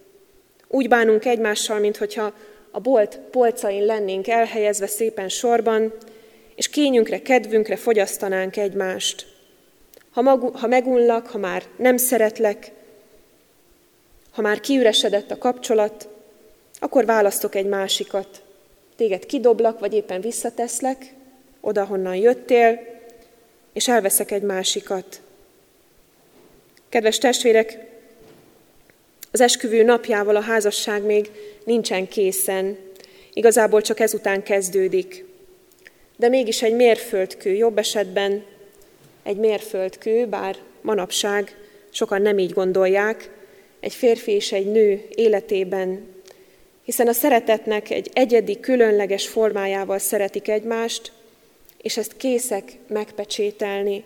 Úgy 0.67 0.87
bánunk 0.87 1.25
egymással, 1.25 1.79
mintha 1.79 2.33
a 2.71 2.79
bolt 2.79 3.19
polcain 3.31 3.85
lennénk 3.85 4.27
elhelyezve 4.27 4.87
szépen 4.87 5.29
sorban, 5.29 5.93
és 6.55 6.69
kényünkre, 6.69 7.21
kedvünkre 7.21 7.75
fogyasztanánk 7.75 8.57
egymást. 8.57 9.27
Ha, 10.11 10.21
magu, 10.21 10.51
ha 10.51 10.67
megunlak, 10.67 11.27
ha 11.27 11.37
már 11.37 11.63
nem 11.77 11.97
szeretlek, 11.97 12.71
ha 14.31 14.41
már 14.41 14.59
kiüresedett 14.59 15.31
a 15.31 15.37
kapcsolat, 15.37 16.07
akkor 16.79 17.05
választok 17.05 17.55
egy 17.55 17.65
másikat. 17.65 18.41
Téged 18.95 19.25
kidoblak, 19.25 19.79
vagy 19.79 19.93
éppen 19.93 20.21
visszateszlek, 20.21 21.13
oda, 21.61 21.85
honnan 21.85 22.15
jöttél, 22.15 22.79
és 23.73 23.87
elveszek 23.87 24.31
egy 24.31 24.41
másikat. 24.41 25.21
Kedves 26.89 27.17
testvérek, 27.17 27.77
az 29.31 29.41
esküvő 29.41 29.83
napjával 29.83 30.35
a 30.35 30.41
házasság 30.41 31.03
még 31.03 31.31
nincsen 31.63 32.07
készen, 32.07 32.77
igazából 33.33 33.81
csak 33.81 33.99
ezután 33.99 34.43
kezdődik. 34.43 35.25
De 36.17 36.29
mégis 36.29 36.61
egy 36.61 36.75
mérföldkő, 36.75 37.53
jobb 37.53 37.77
esetben 37.77 38.43
egy 39.23 39.37
mérföldkő, 39.37 40.27
bár 40.27 40.55
manapság 40.81 41.55
sokan 41.89 42.21
nem 42.21 42.37
így 42.37 42.53
gondolják, 42.53 43.29
egy 43.79 43.93
férfi 43.93 44.31
és 44.31 44.51
egy 44.51 44.71
nő 44.71 45.05
életében, 45.15 46.07
hiszen 46.83 47.07
a 47.07 47.13
szeretetnek 47.13 47.89
egy 47.89 48.09
egyedi, 48.13 48.59
különleges 48.59 49.27
formájával 49.27 49.99
szeretik 49.99 50.47
egymást, 50.47 51.11
és 51.81 51.97
ezt 51.97 52.17
készek 52.17 52.71
megpecsételni. 52.87 54.03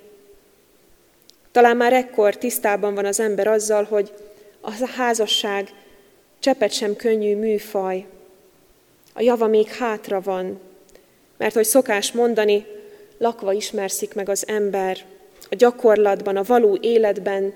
Talán 1.53 1.77
már 1.77 1.93
ekkor 1.93 2.37
tisztában 2.37 2.93
van 2.95 3.05
az 3.05 3.19
ember 3.19 3.47
azzal, 3.47 3.83
hogy 3.83 4.11
a 4.61 4.87
házasság 4.95 5.69
csepet 6.39 6.71
sem 6.71 6.95
könnyű 6.95 7.35
műfaj. 7.35 8.05
A 9.13 9.21
java 9.21 9.47
még 9.47 9.67
hátra 9.67 10.21
van, 10.21 10.59
mert 11.37 11.53
hogy 11.53 11.65
szokás 11.65 12.11
mondani, 12.11 12.65
lakva 13.17 13.51
ismerszik 13.51 14.13
meg 14.13 14.29
az 14.29 14.47
ember, 14.47 14.97
a 15.49 15.55
gyakorlatban, 15.55 16.37
a 16.37 16.43
való 16.43 16.77
életben 16.81 17.53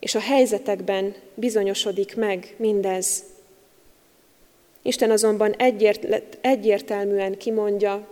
és 0.00 0.14
a 0.14 0.20
helyzetekben 0.20 1.14
bizonyosodik 1.34 2.16
meg 2.16 2.54
mindez. 2.56 3.22
Isten 4.82 5.10
azonban 5.10 5.52
egyért, 5.52 6.22
egyértelműen 6.40 7.36
kimondja, 7.36 8.08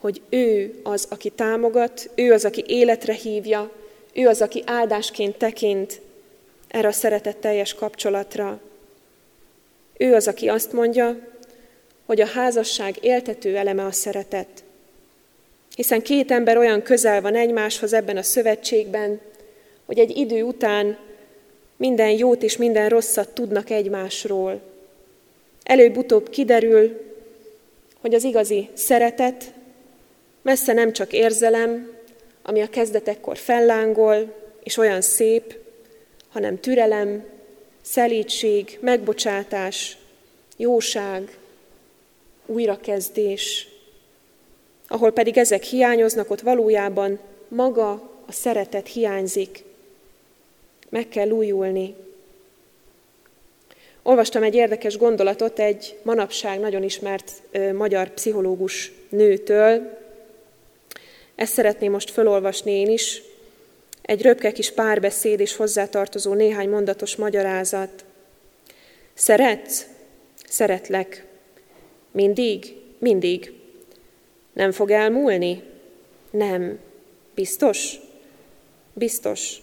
hogy 0.00 0.20
ő 0.28 0.80
az, 0.82 1.06
aki 1.10 1.30
támogat, 1.30 2.10
ő 2.14 2.32
az, 2.32 2.44
aki 2.44 2.64
életre 2.66 3.12
hívja, 3.12 3.70
ő 4.14 4.26
az, 4.26 4.40
aki 4.40 4.62
áldásként 4.66 5.36
tekint 5.36 6.00
erre 6.68 6.88
a 6.88 6.92
szeretetteljes 6.92 7.74
kapcsolatra. 7.74 8.60
Ő 9.96 10.14
az, 10.14 10.28
aki 10.28 10.48
azt 10.48 10.72
mondja, 10.72 11.18
hogy 12.06 12.20
a 12.20 12.26
házasság 12.26 12.96
éltető 13.00 13.56
eleme 13.56 13.84
a 13.84 13.92
szeretet. 13.92 14.64
Hiszen 15.74 16.02
két 16.02 16.30
ember 16.30 16.56
olyan 16.56 16.82
közel 16.82 17.20
van 17.20 17.34
egymáshoz 17.34 17.92
ebben 17.92 18.16
a 18.16 18.22
szövetségben, 18.22 19.20
hogy 19.86 19.98
egy 19.98 20.16
idő 20.16 20.42
után 20.42 20.98
minden 21.76 22.10
jót 22.10 22.42
és 22.42 22.56
minden 22.56 22.88
rosszat 22.88 23.28
tudnak 23.28 23.70
egymásról. 23.70 24.60
Előbb-utóbb 25.62 26.28
kiderül, 26.28 27.00
hogy 28.00 28.14
az 28.14 28.24
igazi 28.24 28.68
szeretet 28.74 29.52
messze 30.42 30.72
nem 30.72 30.92
csak 30.92 31.12
érzelem, 31.12 31.98
ami 32.42 32.60
a 32.60 32.68
kezdetekkor 32.68 33.36
fellángol, 33.36 34.34
és 34.62 34.76
olyan 34.76 35.00
szép, 35.00 35.58
hanem 36.28 36.60
türelem, 36.60 37.24
szelítség, 37.82 38.78
megbocsátás, 38.80 39.98
jóság, 40.56 41.38
újrakezdés. 42.46 43.68
Ahol 44.88 45.12
pedig 45.12 45.38
ezek 45.38 45.62
hiányoznak, 45.62 46.30
ott 46.30 46.40
valójában 46.40 47.18
maga 47.48 47.90
a 48.26 48.32
szeretet 48.32 48.88
hiányzik. 48.88 49.64
Meg 50.88 51.08
kell 51.08 51.30
újulni. 51.30 51.94
Olvastam 54.02 54.42
egy 54.42 54.54
érdekes 54.54 54.96
gondolatot 54.96 55.58
egy 55.58 55.98
manapság 56.02 56.60
nagyon 56.60 56.82
ismert 56.82 57.32
ö, 57.50 57.72
magyar 57.72 58.08
pszichológus 58.08 58.92
nőtől. 59.08 59.98
Ezt 61.40 61.52
szeretném 61.52 61.92
most 61.92 62.10
felolvasni 62.10 62.72
én 62.72 62.90
is. 62.90 63.22
Egy 64.02 64.22
röpke 64.22 64.52
kis 64.52 64.70
párbeszéd 64.70 65.40
és 65.40 65.56
hozzátartozó 65.56 66.32
néhány 66.32 66.68
mondatos 66.68 67.16
magyarázat. 67.16 68.04
Szeretsz? 69.14 69.86
Szeretlek. 70.48 71.26
Mindig? 72.10 72.76
Mindig. 72.98 73.52
Nem 74.52 74.72
fog 74.72 74.90
elmúlni? 74.90 75.62
Nem. 76.30 76.78
Biztos? 77.34 77.94
Biztos. 78.92 79.56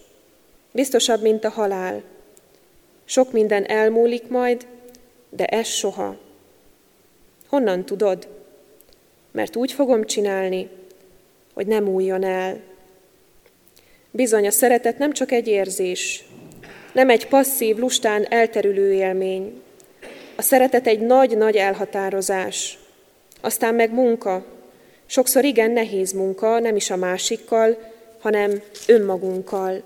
Biztosabb, 0.72 1.22
mint 1.22 1.44
a 1.44 1.50
halál. 1.50 2.04
Sok 3.06 3.32
minden 3.32 3.66
elmúlik 3.66 4.28
majd, 4.28 4.68
de 5.30 5.46
ez 5.46 5.68
soha. 5.68 6.18
Honnan 7.48 7.86
tudod? 7.86 8.28
Mert 9.32 9.56
úgy 9.56 9.72
fogom 9.72 10.06
csinálni, 10.06 10.70
hogy 11.58 11.68
nem 11.68 11.88
újjon 11.88 12.24
el. 12.24 12.60
Bizony, 14.12 14.48
a 14.48 14.52
szeretet 14.52 14.98
nem 14.98 15.14
csak 15.14 15.32
egy 15.32 15.48
érzés, 15.48 16.26
nem 16.94 17.10
egy 17.10 17.28
passzív, 17.28 17.78
lustán 17.78 18.26
elterülő 18.30 18.94
élmény. 18.94 19.62
A 20.36 20.42
szeretet 20.42 20.88
egy 20.88 21.00
nagy-nagy 21.00 21.56
elhatározás, 21.56 22.78
aztán 23.42 23.76
meg 23.76 23.94
munka, 23.94 24.46
sokszor 25.06 25.44
igen 25.44 25.72
nehéz 25.72 26.12
munka, 26.12 26.60
nem 26.60 26.76
is 26.76 26.90
a 26.90 26.96
másikkal, 26.96 27.78
hanem 28.20 28.62
önmagunkkal. 28.88 29.82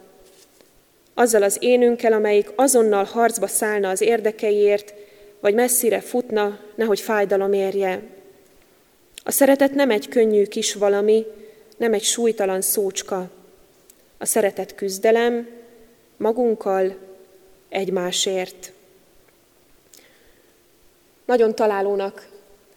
Azzal 1.13 1.43
az 1.43 1.57
énünkkel, 1.59 2.13
amelyik 2.13 2.51
azonnal 2.55 3.03
harcba 3.03 3.47
szállna 3.47 3.89
az 3.89 4.01
érdekeiért, 4.01 4.93
vagy 5.39 5.53
messzire 5.53 5.99
futna, 5.99 6.59
nehogy 6.75 6.99
fájdalom 6.99 7.53
érje. 7.53 8.01
A 9.23 9.31
szeretet 9.31 9.73
nem 9.73 9.89
egy 9.89 10.07
könnyű 10.07 10.45
kis 10.45 10.73
valami, 10.73 11.25
nem 11.81 11.93
egy 11.93 12.03
súlytalan 12.03 12.61
szócska. 12.61 13.29
A 14.17 14.25
szeretet 14.25 14.75
küzdelem 14.75 15.49
magunkkal 16.17 16.95
egymásért. 17.69 18.71
Nagyon 21.25 21.55
találónak 21.55 22.27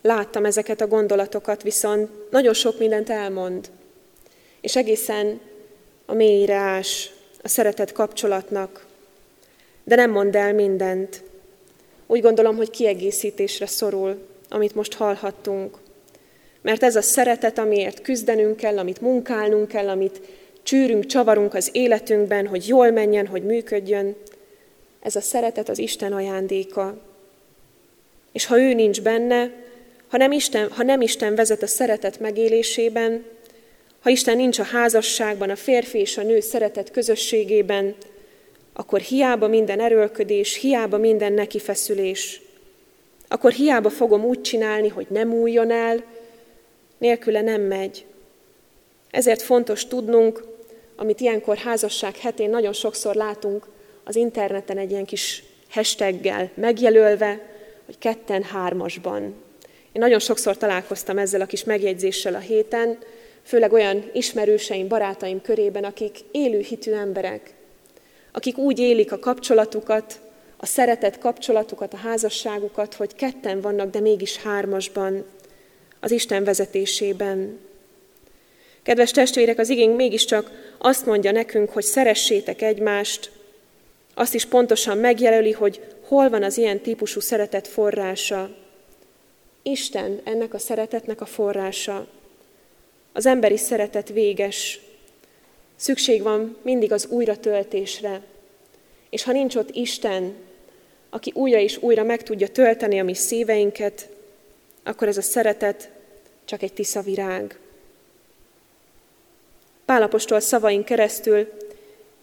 láttam 0.03 0.45
ezeket 0.45 0.81
a 0.81 0.87
gondolatokat, 0.87 1.63
viszont 1.63 2.31
nagyon 2.31 2.53
sok 2.53 2.79
mindent 2.79 3.11
elmond, 3.11 3.71
és 4.61 4.77
egészen 4.77 5.41
a 6.07 6.15
mélyre 6.15 6.57
ás 6.57 7.11
a 7.43 7.49
szeretet 7.49 7.93
kapcsolatnak, 7.93 8.87
de 9.85 9.95
nem 9.95 10.11
mond 10.11 10.35
el 10.37 10.53
mindent. 10.53 11.23
úgy 12.07 12.21
gondolom, 12.21 12.57
hogy 12.57 12.71
kiegészítésre 12.71 13.67
szorul, 13.67 14.27
amit 14.49 14.75
most 14.75 14.95
hallhattunk. 14.95 15.84
Mert 16.65 16.83
ez 16.83 16.97
a 16.97 17.03
szeretet, 17.03 17.59
amiért 17.59 18.03
küzdenünk 18.03 18.57
kell, 18.57 18.79
amit 18.79 19.01
munkálnunk 19.01 19.69
kell, 19.69 19.89
amit 19.89 20.21
csűrünk, 20.63 21.07
csavarunk 21.07 21.55
az 21.55 21.69
életünkben, 21.73 22.47
hogy 22.47 22.69
jól 22.69 22.91
menjen, 22.91 23.27
hogy 23.27 23.43
működjön, 23.43 24.17
ez 25.03 25.17
a 25.17 25.21
szeretet 25.21 25.69
az 25.69 25.79
Isten 25.79 26.13
ajándéka. 26.13 26.99
És 28.33 28.47
ha 28.47 28.59
ő 28.59 28.73
nincs 28.75 29.03
benne, 29.03 29.51
ha 30.09 30.17
nem 30.17 30.33
Isten, 30.33 30.71
ha 30.71 30.83
nem 30.83 31.01
Isten 31.01 31.35
vezet 31.35 31.63
a 31.63 31.67
szeretet 31.67 32.21
megélésében, 32.21 33.25
ha 34.01 34.11
Isten 34.11 34.37
nincs 34.37 34.59
a 34.59 34.65
házasságban, 34.65 35.51
a 35.51 35.57
férfi 35.57 35.99
és 35.99 36.17
a 36.17 36.23
nő 36.23 36.41
szeretet 36.41 36.91
közösségében, 36.91 37.95
akkor 38.73 39.01
hiába 39.01 39.49
minden 39.49 39.81
erőlködés, 39.81 40.55
hiába 40.55 40.99
minden 40.99 41.33
nekifeszülés, 41.33 42.41
akkor 43.29 43.53
hiába 43.53 43.91
fogom 43.91 44.25
úgy 44.25 44.41
csinálni, 44.41 44.89
hogy 44.89 45.07
nem 45.09 45.33
újjon 45.33 45.71
el, 45.71 46.14
nélküle 47.05 47.41
nem 47.41 47.61
megy. 47.61 48.05
Ezért 49.11 49.43
fontos 49.43 49.87
tudnunk, 49.87 50.45
amit 50.97 51.21
ilyenkor 51.21 51.57
házasság 51.57 52.17
hetén 52.17 52.51
nagyon 52.51 52.73
sokszor 52.73 53.15
látunk 53.15 53.67
az 54.05 54.17
interneten 54.17 54.79
egy 54.79 54.91
ilyen 54.91 55.05
kis 55.05 55.43
hashtaggel 55.71 56.51
megjelölve, 56.55 57.41
hogy 57.87 57.99
ketten 57.99 58.43
hármasban. 58.43 59.23
Én 59.93 60.01
nagyon 60.01 60.19
sokszor 60.19 60.57
találkoztam 60.57 61.19
ezzel 61.19 61.41
a 61.41 61.47
kis 61.47 61.65
megjegyzéssel 61.65 62.35
a 62.35 62.39
héten, 62.39 62.99
főleg 63.43 63.73
olyan 63.73 64.11
ismerőseim, 64.13 64.89
barátaim 64.89 65.43
körében, 65.43 65.85
akik 65.85 66.19
élő 66.31 66.59
hitű 66.59 66.93
emberek, 66.93 67.55
akik 68.33 68.59
úgy 68.59 68.79
élik 68.79 69.13
a 69.13 69.19
kapcsolatukat, 69.19 70.21
a 70.57 70.67
szeretet 70.67 71.19
kapcsolatukat, 71.19 71.93
a 71.93 71.97
házasságukat, 71.97 72.95
hogy 72.95 73.15
ketten 73.15 73.61
vannak, 73.61 73.91
de 73.91 74.01
mégis 74.01 74.37
hármasban, 74.37 75.25
az 76.05 76.11
Isten 76.11 76.45
vezetésében. 76.45 77.59
Kedves 78.83 79.11
testvérek, 79.11 79.59
az 79.59 79.69
igény 79.69 79.91
mégiscsak 79.91 80.51
azt 80.79 81.07
mondja 81.07 81.31
nekünk, 81.31 81.71
hogy 81.71 81.83
szeressétek 81.83 82.63
egymást, 82.63 83.31
azt 84.15 84.35
is 84.35 84.45
pontosan 84.45 84.99
megjelöli, 84.99 85.53
hogy 85.53 85.81
hol 86.07 86.29
van 86.29 86.43
az 86.43 86.59
ilyen 86.59 86.81
típusú 86.81 87.21
szeretet 87.21 87.69
forrása. 87.69 88.57
Isten 89.63 90.21
ennek 90.25 90.55
a 90.55 90.59
szeretetnek 90.59 91.21
a 91.21 91.27
forrása. 91.27 92.07
Az 93.13 93.27
emberi 93.27 93.57
szeretet 93.57 94.09
véges. 94.09 94.81
Szükség 95.77 96.23
van 96.23 96.57
mindig 96.63 96.93
az 96.93 97.07
újratöltésre. 97.07 98.21
És 99.11 99.23
ha 99.23 99.33
nincs 99.33 99.57
ott 99.57 99.71
Isten, 99.71 100.35
aki 101.11 101.33
újra 101.35 101.59
és 101.59 101.83
újra 101.83 102.03
meg 102.03 102.23
tudja 102.23 102.49
tölteni 102.49 103.01
a 103.01 103.05
mi 103.05 103.15
szíveinket, 103.15 104.09
akkor 104.85 105.09
ez 105.09 105.17
a 105.17 105.23
szeretet 105.23 105.91
csak 106.45 106.63
egy 106.63 106.73
tisza 106.73 107.01
virág. 107.01 107.59
Pálapostól 109.85 110.41
szavain 110.41 110.85
keresztül 110.85 111.53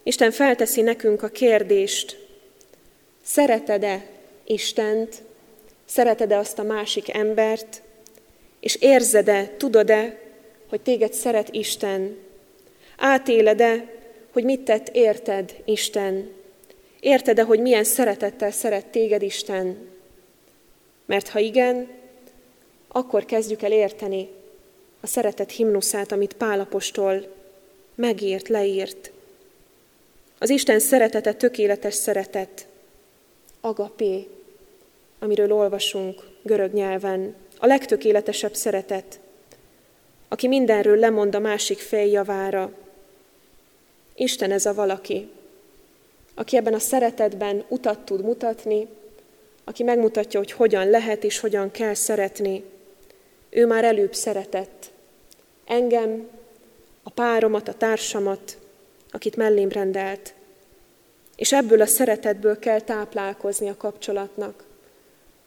Isten 0.03 0.31
felteszi 0.31 0.81
nekünk 0.81 1.23
a 1.23 1.27
kérdést, 1.27 2.27
szereted-e 3.23 4.05
Istent, 4.43 5.21
szereted-e 5.85 6.37
azt 6.37 6.59
a 6.59 6.63
másik 6.63 7.13
embert, 7.13 7.81
és 8.59 8.75
érzed-e, 8.75 9.55
tudod-e, 9.57 10.19
hogy 10.69 10.81
téged 10.81 11.13
szeret 11.13 11.49
Isten? 11.49 12.17
Átéled-e, 12.97 13.85
hogy 14.31 14.43
mit 14.43 14.61
tett 14.61 14.89
érted 14.89 15.55
Isten? 15.65 16.31
Érted-e, 16.99 17.43
hogy 17.43 17.59
milyen 17.59 17.83
szeretettel 17.83 18.51
szeret 18.51 18.85
téged 18.85 19.21
Isten? 19.21 19.89
Mert 21.05 21.27
ha 21.27 21.39
igen, 21.39 21.87
akkor 22.91 23.25
kezdjük 23.25 23.61
el 23.61 23.71
érteni 23.71 24.29
a 25.01 25.07
szeretet 25.07 25.51
himnuszát, 25.51 26.11
amit 26.11 26.33
Pálapostól 26.33 27.27
megírt, 27.95 28.47
leírt. 28.47 29.11
Az 30.39 30.49
Isten 30.49 30.79
szeretete 30.79 31.33
tökéletes 31.33 31.93
szeretet, 31.93 32.67
agapé, 33.61 34.27
amiről 35.19 35.53
olvasunk 35.53 36.21
görög 36.41 36.73
nyelven, 36.73 37.35
a 37.57 37.65
legtökéletesebb 37.65 38.53
szeretet, 38.53 39.19
aki 40.27 40.47
mindenről 40.47 40.97
lemond 40.97 41.35
a 41.35 41.39
másik 41.39 41.79
fél 41.79 42.11
javára. 42.11 42.71
Isten 44.15 44.51
ez 44.51 44.65
a 44.65 44.73
valaki, 44.73 45.29
aki 46.33 46.57
ebben 46.57 46.73
a 46.73 46.79
szeretetben 46.79 47.63
utat 47.67 47.99
tud 47.99 48.23
mutatni, 48.23 48.87
aki 49.63 49.83
megmutatja, 49.83 50.39
hogy 50.39 50.51
hogyan 50.51 50.89
lehet 50.89 51.23
és 51.23 51.39
hogyan 51.39 51.71
kell 51.71 51.93
szeretni. 51.93 52.63
Ő 53.53 53.65
már 53.65 53.83
előbb 53.83 54.13
szeretett. 54.13 54.91
Engem, 55.65 56.29
a 57.03 57.09
páromat, 57.09 57.67
a 57.67 57.73
társamat, 57.73 58.57
akit 59.11 59.35
mellém 59.35 59.69
rendelt. 59.69 60.33
És 61.35 61.53
ebből 61.53 61.81
a 61.81 61.85
szeretetből 61.85 62.59
kell 62.59 62.81
táplálkozni 62.81 63.69
a 63.69 63.77
kapcsolatnak. 63.77 64.63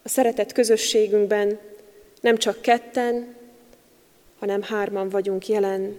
A 0.02 0.08
szeretet 0.08 0.52
közösségünkben 0.52 1.58
nem 2.20 2.36
csak 2.36 2.60
ketten, 2.60 3.36
hanem 4.38 4.62
hárman 4.62 5.08
vagyunk 5.08 5.48
jelen. 5.48 5.98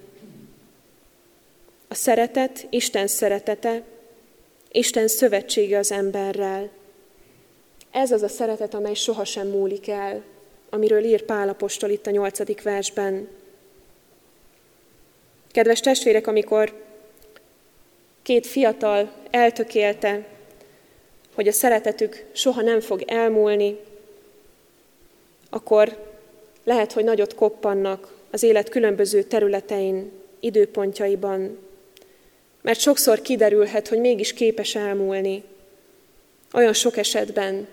A 1.87 1.93
szeretet, 1.93 2.67
Isten 2.69 3.07
szeretete, 3.07 3.83
Isten 4.71 5.07
szövetsége 5.07 5.77
az 5.77 5.91
emberrel. 5.91 6.69
Ez 7.91 8.11
az 8.11 8.21
a 8.23 8.27
szeretet, 8.27 8.73
amely 8.73 8.93
sohasem 8.93 9.47
múlik 9.47 9.87
el, 9.87 10.23
amiről 10.69 11.03
ír 11.03 11.21
Pálapostól 11.21 11.89
itt 11.89 12.07
a 12.07 12.11
nyolcadik 12.11 12.61
versben. 12.61 13.27
Kedves 15.51 15.79
testvérek, 15.79 16.27
amikor 16.27 16.83
két 18.21 18.47
fiatal 18.47 19.11
eltökélte, 19.31 20.27
hogy 21.33 21.47
a 21.47 21.51
szeretetük 21.51 22.25
soha 22.31 22.61
nem 22.61 22.79
fog 22.79 23.01
elmúlni, 23.07 23.77
akkor 25.49 26.13
lehet, 26.63 26.91
hogy 26.91 27.03
nagyot 27.03 27.35
koppannak 27.35 28.13
az 28.31 28.43
élet 28.43 28.69
különböző 28.69 29.23
területein, 29.23 30.11
időpontjaiban, 30.39 31.57
mert 32.61 32.79
sokszor 32.79 33.21
kiderülhet, 33.21 33.87
hogy 33.87 33.99
mégis 33.99 34.33
képes 34.33 34.75
elmúlni. 34.75 35.43
Olyan 36.53 36.73
sok 36.73 36.97
esetben 36.97 37.67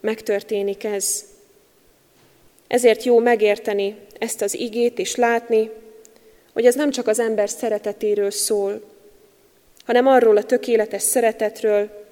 megtörténik 0.00 0.84
ez. 0.84 1.24
Ezért 2.66 3.02
jó 3.02 3.18
megérteni 3.18 3.96
ezt 4.18 4.42
az 4.42 4.54
igét 4.54 4.98
és 4.98 5.14
látni, 5.14 5.70
hogy 6.52 6.66
ez 6.66 6.74
nem 6.74 6.90
csak 6.90 7.06
az 7.06 7.18
ember 7.18 7.48
szeretetéről 7.48 8.30
szól, 8.30 8.82
hanem 9.84 10.06
arról 10.06 10.36
a 10.36 10.44
tökéletes 10.44 11.02
szeretetről, 11.02 12.04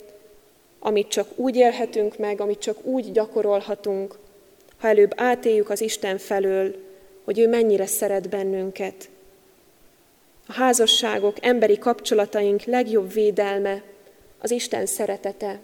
amit 0.78 1.08
csak 1.08 1.28
úgy 1.34 1.56
élhetünk 1.56 2.18
meg, 2.18 2.40
amit 2.40 2.58
csak 2.58 2.84
úgy 2.84 3.12
gyakorolhatunk, 3.12 4.18
ha 4.78 4.88
előbb 4.88 5.12
átéljük 5.16 5.70
az 5.70 5.80
Isten 5.80 6.18
felől, 6.18 6.74
hogy 7.24 7.38
ő 7.38 7.48
mennyire 7.48 7.86
szeret 7.86 8.28
bennünket. 8.28 9.08
A 10.46 10.52
házasságok, 10.52 11.36
emberi 11.40 11.78
kapcsolataink 11.78 12.62
legjobb 12.62 13.12
védelme 13.12 13.82
az 14.38 14.50
Isten 14.50 14.86
szeretete. 14.86 15.58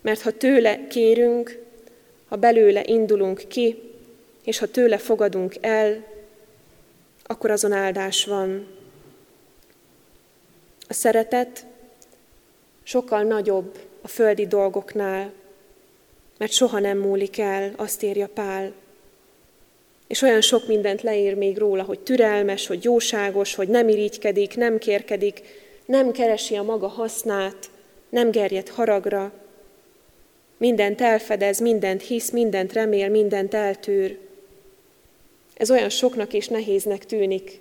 Mert 0.00 0.20
ha 0.20 0.30
tőle 0.30 0.86
kérünk, 0.86 1.67
ha 2.28 2.36
belőle 2.36 2.82
indulunk 2.84 3.44
ki, 3.48 3.82
és 4.44 4.58
ha 4.58 4.66
tőle 4.66 4.98
fogadunk 4.98 5.54
el, 5.60 6.04
akkor 7.22 7.50
azon 7.50 7.72
áldás 7.72 8.24
van. 8.24 8.66
A 10.88 10.92
szeretet 10.92 11.66
sokkal 12.82 13.22
nagyobb 13.22 13.78
a 14.00 14.08
földi 14.08 14.46
dolgoknál, 14.46 15.32
mert 16.38 16.52
soha 16.52 16.78
nem 16.78 16.98
múlik 16.98 17.38
el, 17.38 17.72
azt 17.76 18.02
írja 18.02 18.28
Pál. 18.28 18.72
És 20.06 20.22
olyan 20.22 20.40
sok 20.40 20.66
mindent 20.66 21.02
leír 21.02 21.34
még 21.34 21.58
róla, 21.58 21.82
hogy 21.82 22.00
türelmes, 22.00 22.66
hogy 22.66 22.84
jóságos, 22.84 23.54
hogy 23.54 23.68
nem 23.68 23.88
irigykedik, 23.88 24.56
nem 24.56 24.78
kérkedik, 24.78 25.42
nem 25.84 26.12
keresi 26.12 26.56
a 26.56 26.62
maga 26.62 26.88
hasznát, 26.88 27.70
nem 28.08 28.30
gerjed 28.30 28.68
haragra, 28.68 29.32
mindent 30.58 31.00
elfedez, 31.00 31.58
mindent 31.58 32.02
hisz, 32.02 32.30
mindent 32.30 32.72
remél, 32.72 33.08
mindent 33.08 33.54
eltűr. 33.54 34.18
Ez 35.54 35.70
olyan 35.70 35.88
soknak 35.88 36.32
és 36.32 36.48
nehéznek 36.48 37.06
tűnik, 37.06 37.60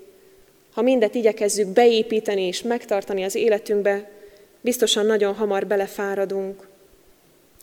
ha 0.74 0.82
mindet 0.82 1.16
igyekezzük 1.16 1.68
beépíteni 1.68 2.42
és 2.42 2.62
megtartani 2.62 3.24
az 3.24 3.36
életünkbe, 3.36 4.10
biztosan 4.62 5.06
nagyon 5.06 5.34
hamar 5.34 5.68
belefáradunk. 5.68 6.68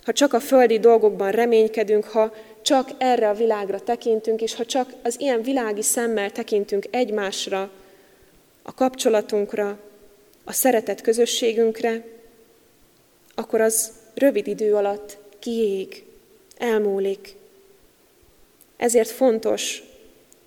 Ha 0.05 0.13
csak 0.13 0.33
a 0.33 0.41
földi 0.41 0.79
dolgokban 0.79 1.31
reménykedünk, 1.31 2.05
ha 2.05 2.35
csak 2.63 2.91
erre 2.99 3.29
a 3.29 3.35
világra 3.35 3.81
tekintünk, 3.81 4.41
és 4.43 4.55
ha 4.55 4.65
csak 4.65 4.93
az 5.03 5.21
ilyen 5.21 5.43
világi 5.43 5.83
szemmel 5.83 6.31
tekintünk 6.31 6.87
egymásra, 6.91 7.71
a 8.63 8.75
kapcsolatunkra, 8.75 9.79
a 10.45 10.53
szeretet 10.53 11.01
közösségünkre, 11.01 12.05
akkor 13.35 13.61
az 13.61 13.93
rövid 14.15 14.47
idő 14.47 14.75
alatt 14.75 15.17
kiég, 15.45 16.05
elmúlik. 16.57 17.37
Ezért 18.77 19.09
fontos 19.09 19.83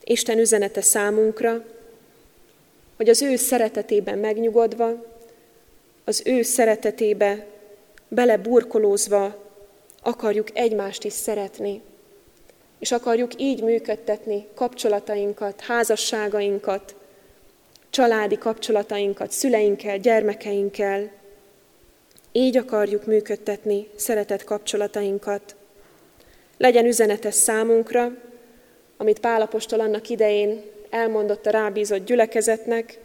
Isten 0.04 0.38
üzenete 0.38 0.82
számunkra, 0.82 1.66
hogy 2.96 3.10
az 3.10 3.22
ő 3.22 3.36
szeretetében 3.36 4.18
megnyugodva, 4.18 5.06
az 6.04 6.22
ő 6.26 6.42
szeretetébe 6.42 7.46
beleburkolózva 8.08 9.44
akarjuk 10.02 10.58
egymást 10.58 11.04
is 11.04 11.14
szeretni, 11.14 11.82
és 12.80 12.92
akarjuk 12.92 13.32
így 13.42 13.64
működtetni 13.64 14.48
kapcsolatainkat, 14.54 15.62
házasságainkat, 15.62 16.96
családi 17.90 18.38
kapcsolatainkat 18.38 19.32
szüleinkkel, 19.32 19.98
gyermekeinkkel. 19.98 21.12
Így 22.38 22.58
akarjuk 22.58 23.06
működtetni 23.06 23.88
szeretett 23.96 24.44
kapcsolatainkat. 24.44 25.56
Legyen 26.58 26.86
üzenetes 26.86 27.34
számunkra, 27.34 28.12
amit 28.98 29.20
Pálapostól 29.20 29.80
annak 29.80 30.10
idején 30.10 30.62
elmondott 30.90 31.46
a 31.46 31.50
rábízott 31.50 32.06
gyülekezetnek, 32.06 33.00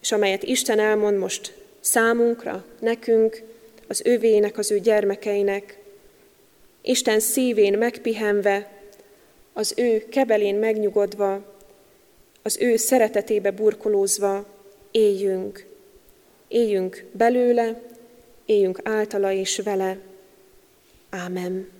és 0.00 0.12
amelyet 0.12 0.42
Isten 0.42 0.78
elmond 0.78 1.18
most 1.18 1.54
számunkra, 1.80 2.64
nekünk, 2.80 3.42
az 3.88 4.02
övének, 4.04 4.58
az 4.58 4.70
ő 4.70 4.78
gyermekeinek. 4.78 5.78
Isten 6.82 7.20
szívén 7.20 7.78
megpihenve, 7.78 8.70
az 9.52 9.74
ő 9.76 10.08
kebelén 10.08 10.56
megnyugodva, 10.56 11.54
az 12.42 12.58
ő 12.60 12.76
szeretetébe 12.76 13.50
burkolózva 13.50 14.46
éljünk. 14.90 15.66
Éljünk 16.48 17.04
belőle, 17.12 17.88
éljünk 18.50 18.80
általa 18.82 19.32
és 19.32 19.58
vele. 19.58 19.98
Ámen. 21.10 21.70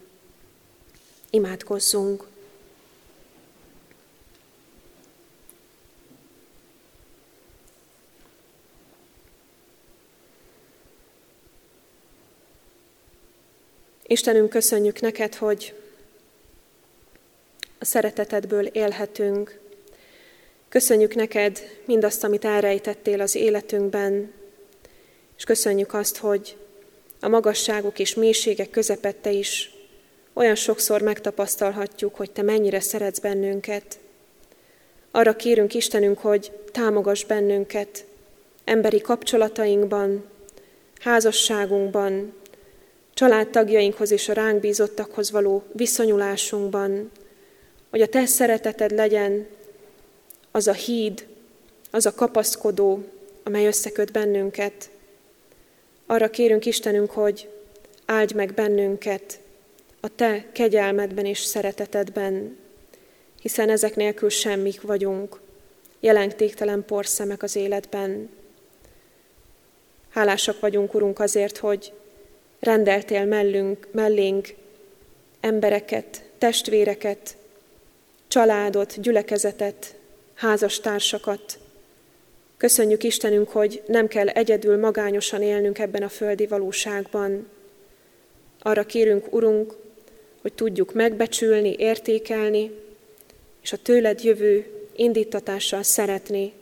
Imádkozzunk. 1.31 2.29
Istenünk, 14.07 14.51
köszönjük 14.51 15.01
neked, 15.01 15.35
hogy 15.35 15.75
a 17.79 17.85
szeretetedből 17.85 18.67
élhetünk. 18.67 19.61
Köszönjük 20.69 21.15
neked 21.15 21.81
mindazt, 21.85 22.25
amit 22.25 22.45
elrejtettél 22.45 23.21
az 23.21 23.35
életünkben, 23.35 24.33
és 25.37 25.45
köszönjük 25.45 25.95
azt, 25.95 26.17
hogy 26.17 26.57
a 27.21 27.29
magasságok 27.29 27.99
és 27.99 28.15
mélységek 28.15 28.71
közepette 28.71 29.31
is 29.31 29.75
olyan 30.33 30.55
sokszor 30.55 31.03
megtapasztalhatjuk, 31.03 32.15
hogy 32.15 32.31
te 32.31 32.43
mennyire 32.43 32.81
szeretsz 32.81 33.19
bennünket. 33.19 33.99
Arra 35.11 35.37
kérünk 35.37 35.75
Istenünk, 35.75 36.19
hogy 36.19 36.53
támogass 36.73 37.25
bennünket 37.25 38.05
emberi 38.65 39.01
kapcsolatainkban, 39.01 40.25
házasságunkban, 41.01 42.33
családtagjainkhoz 43.15 44.11
és 44.11 44.29
a 44.29 44.33
ránk 44.33 44.61
bízottakhoz 44.61 45.31
való 45.31 45.63
viszonyulásunkban, 45.73 47.11
hogy 47.91 48.01
a 48.01 48.09
Te 48.09 48.27
szereteted 48.27 48.91
legyen 48.91 49.47
az 50.51 50.67
a 50.67 50.73
híd, 50.73 51.27
az 51.91 52.07
a 52.07 52.15
kapaszkodó, 52.15 53.05
amely 53.43 53.67
összeköt 53.67 54.13
bennünket. 54.13 54.91
Arra 56.11 56.31
kérünk 56.31 56.67
Istenünk, 56.67 57.11
hogy 57.11 57.49
áldj 58.07 58.35
meg 58.35 58.55
bennünket 58.55 59.41
a 60.01 60.15
Te 60.15 60.45
kegyelmedben 60.53 61.27
és 61.27 61.39
szeretetedben, 61.39 62.59
hiszen 63.41 63.69
ezek 63.69 63.97
nélkül 63.97 64.29
semmik 64.29 64.81
vagyunk, 64.81 65.41
jelentéktelen 66.01 66.85
porszemek 66.85 67.43
az 67.43 67.57
életben. 67.57 68.31
Hálásak 70.09 70.61
vagyunk, 70.61 70.95
Urunk, 70.95 71.19
azért, 71.19 71.59
hogy 71.59 71.93
rendeltél 72.61 73.25
mellünk, 73.25 73.89
mellénk 73.93 74.55
embereket, 75.41 76.23
testvéreket, 76.39 77.37
családot, 78.29 79.01
gyülekezetet, 79.01 79.95
házastársakat. 80.35 81.59
Köszönjük 82.61 83.03
Istenünk, 83.03 83.49
hogy 83.49 83.83
nem 83.87 84.09
kell 84.09 84.29
egyedül 84.29 84.79
magányosan 84.79 85.43
élnünk 85.43 85.79
ebben 85.79 86.03
a 86.03 86.09
földi 86.09 86.47
valóságban. 86.47 87.49
Arra 88.59 88.85
kérünk, 88.85 89.33
Urunk, 89.33 89.75
hogy 90.43 90.53
tudjuk 90.53 90.93
megbecsülni, 90.93 91.75
értékelni, 91.79 92.71
és 93.63 93.73
a 93.73 93.77
tőled 93.77 94.25
jövő 94.25 94.67
indítatással 94.97 95.83
szeretni 95.83 96.53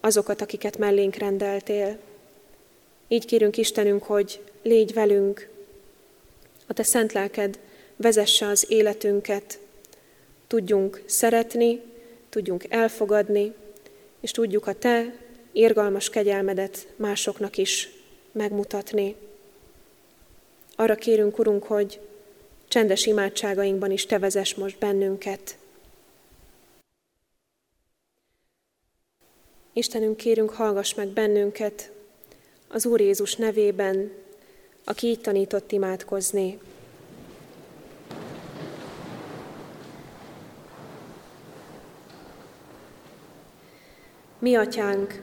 azokat, 0.00 0.40
akiket 0.40 0.78
mellénk 0.78 1.14
rendeltél. 1.14 1.98
Így 3.08 3.24
kérünk 3.24 3.56
Istenünk, 3.56 4.02
hogy 4.02 4.40
légy 4.62 4.92
velünk, 4.92 5.48
a 6.66 6.72
Te 6.72 6.82
szent 6.82 7.12
lelked 7.12 7.58
vezesse 7.96 8.46
az 8.46 8.66
életünket, 8.68 9.58
tudjunk 10.46 11.02
szeretni, 11.06 11.80
tudjunk 12.28 12.64
elfogadni, 12.68 13.52
és 14.20 14.30
tudjuk 14.30 14.66
a 14.66 14.72
Te 14.72 15.28
érgalmas 15.52 16.10
kegyelmedet 16.10 16.86
másoknak 16.96 17.56
is 17.56 17.88
megmutatni. 18.32 19.16
Arra 20.76 20.94
kérünk, 20.94 21.38
Urunk, 21.38 21.64
hogy 21.64 22.00
csendes 22.68 23.06
imádságainkban 23.06 23.90
is 23.90 24.06
Te 24.06 24.18
vezess 24.18 24.54
most 24.54 24.78
bennünket. 24.78 25.56
Istenünk, 29.72 30.16
kérünk, 30.16 30.50
hallgass 30.50 30.94
meg 30.94 31.08
bennünket 31.08 31.90
az 32.68 32.86
Úr 32.86 33.00
Jézus 33.00 33.36
nevében, 33.36 34.12
aki 34.84 35.06
így 35.06 35.20
tanított 35.20 35.72
imádkozni. 35.72 36.58
Mi 44.38 44.54
atyánk, 44.54 45.22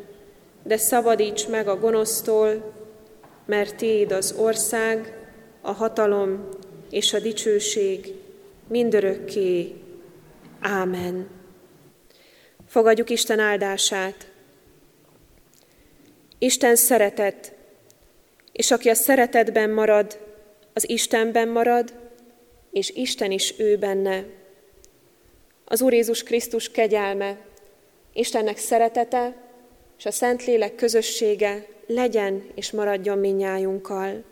de 0.63 0.77
szabadíts 0.77 1.47
meg 1.47 1.67
a 1.67 1.79
gonosztól, 1.79 2.73
mert 3.45 3.75
Téd 3.75 4.11
az 4.11 4.35
ország, 4.37 5.19
a 5.61 5.71
hatalom 5.71 6.49
és 6.89 7.13
a 7.13 7.19
dicsőség 7.19 8.13
mindörökké. 8.67 9.75
Ámen. 10.59 11.29
Fogadjuk 12.67 13.09
Isten 13.09 13.39
áldását. 13.39 14.31
Isten 16.37 16.75
szeretet, 16.75 17.53
és 18.51 18.71
aki 18.71 18.89
a 18.89 18.93
szeretetben 18.93 19.69
marad, 19.69 20.19
az 20.73 20.89
Istenben 20.89 21.47
marad, 21.47 21.93
és 22.71 22.89
Isten 22.89 23.31
is 23.31 23.53
ő 23.57 23.77
benne. 23.77 24.25
Az 25.65 25.81
Úr 25.81 25.93
Jézus 25.93 26.23
Krisztus 26.23 26.71
kegyelme, 26.71 27.37
Istennek 28.13 28.57
szeretete, 28.57 29.35
és 30.01 30.07
a 30.07 30.11
Szentlélek 30.11 30.75
közössége 30.75 31.65
legyen 31.87 32.43
és 32.55 32.71
maradjon 32.71 33.17
minnyájunkkal. 33.17 34.23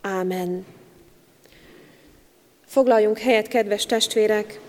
Ámen. 0.00 0.66
Foglaljunk 2.66 3.18
helyet, 3.18 3.48
kedves 3.48 3.86
testvérek, 3.86 4.60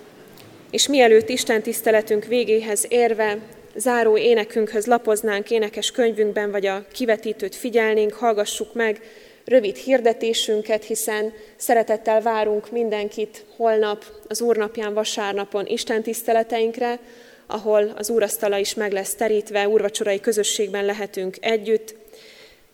és 0.71 0.87
mielőtt 0.87 1.29
Isten 1.29 1.61
tiszteletünk 1.61 2.25
végéhez 2.25 2.85
érve, 2.89 3.37
záró 3.75 4.17
énekünkhöz 4.17 4.85
lapoznánk 4.85 5.51
énekes 5.51 5.91
könyvünkben, 5.91 6.51
vagy 6.51 6.65
a 6.65 6.85
kivetítőt 6.93 7.55
figyelnénk, 7.55 8.13
hallgassuk 8.13 8.73
meg 8.73 9.01
rövid 9.45 9.75
hirdetésünket, 9.75 10.83
hiszen 10.83 11.33
szeretettel 11.55 12.21
várunk 12.21 12.71
mindenkit 12.71 13.45
holnap, 13.55 14.05
az 14.27 14.41
Úrnapján, 14.41 14.93
vasárnapon 14.93 15.65
Isten 15.65 16.01
tiszteleteinkre, 16.01 16.99
ahol 17.47 17.93
az 17.97 18.09
úrasztala 18.09 18.57
is 18.57 18.73
meg 18.73 18.91
lesz 18.91 19.15
terítve, 19.15 19.67
úrvacsorai 19.67 20.19
közösségben 20.19 20.85
lehetünk 20.85 21.37
együtt, 21.39 21.95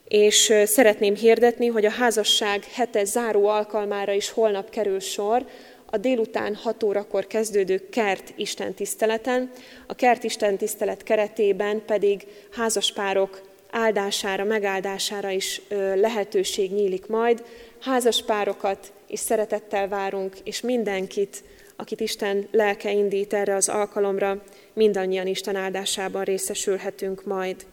és 0.08 0.54
szeretném 0.66 1.16
hirdetni, 1.16 1.68
hogy 1.68 1.86
a 1.86 1.90
házasság 1.90 2.64
hete 2.74 3.04
záró 3.04 3.48
alkalmára 3.48 4.12
is 4.12 4.30
holnap 4.30 4.70
kerül 4.70 5.00
sor, 5.00 5.46
a 5.86 5.98
délután 5.98 6.56
6 6.56 6.84
órakor 6.84 7.28
kezdődő 7.28 7.90
kert 7.90 8.34
Isten 8.36 8.74
tiszteleten, 8.74 9.52
a 9.88 9.96
kert 9.96 10.24
Isten 10.24 10.58
tisztelet 10.58 11.04
keretében 11.04 11.86
pedig 11.86 12.28
házaspárok 12.52 13.42
áldására, 13.72 14.44
megáldására 14.44 15.30
is 15.30 15.62
lehetőség 15.96 16.72
nyílik 16.72 17.08
majd. 17.08 17.44
Házaspárokat 17.80 18.92
is 19.08 19.20
szeretettel 19.20 19.88
várunk, 19.88 20.36
és 20.44 20.62
mindenkit, 20.62 21.44
akit 21.80 22.00
Isten 22.00 22.48
lelke 22.52 22.92
indít 22.92 23.34
erre 23.34 23.56
az 23.56 23.70
alkalomra, 23.70 24.44
mindannyian 24.74 25.28
Isten 25.28 25.56
áldásában 25.56 26.24
részesülhetünk 26.24 27.26
majd. 27.26 27.66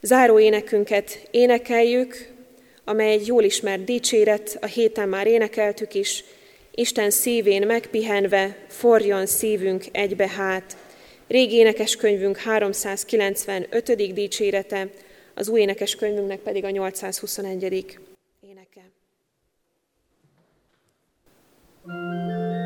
Záró 0.00 0.38
énekünket 0.38 1.28
énekeljük, 1.30 2.32
amely 2.84 3.12
egy 3.12 3.26
jól 3.26 3.42
ismert 3.42 3.84
dicséret, 3.84 4.58
a 4.60 4.66
héten 4.66 5.08
már 5.08 5.26
énekeltük 5.26 5.94
is, 5.94 6.24
Isten 6.74 7.10
szívén 7.10 7.66
megpihenve, 7.66 8.56
forjon 8.68 9.26
szívünk 9.26 9.84
egybe 9.92 10.28
hát. 10.28 10.76
Régi 11.28 11.54
énekeskönyvünk 11.54 12.36
395. 12.36 14.12
dicsérete, 14.12 14.88
az 15.34 15.48
új 15.48 15.60
énekeskönyvünknek 15.60 16.38
pedig 16.38 16.64
a 16.64 16.70
821. 16.70 17.98
Música 21.86 22.63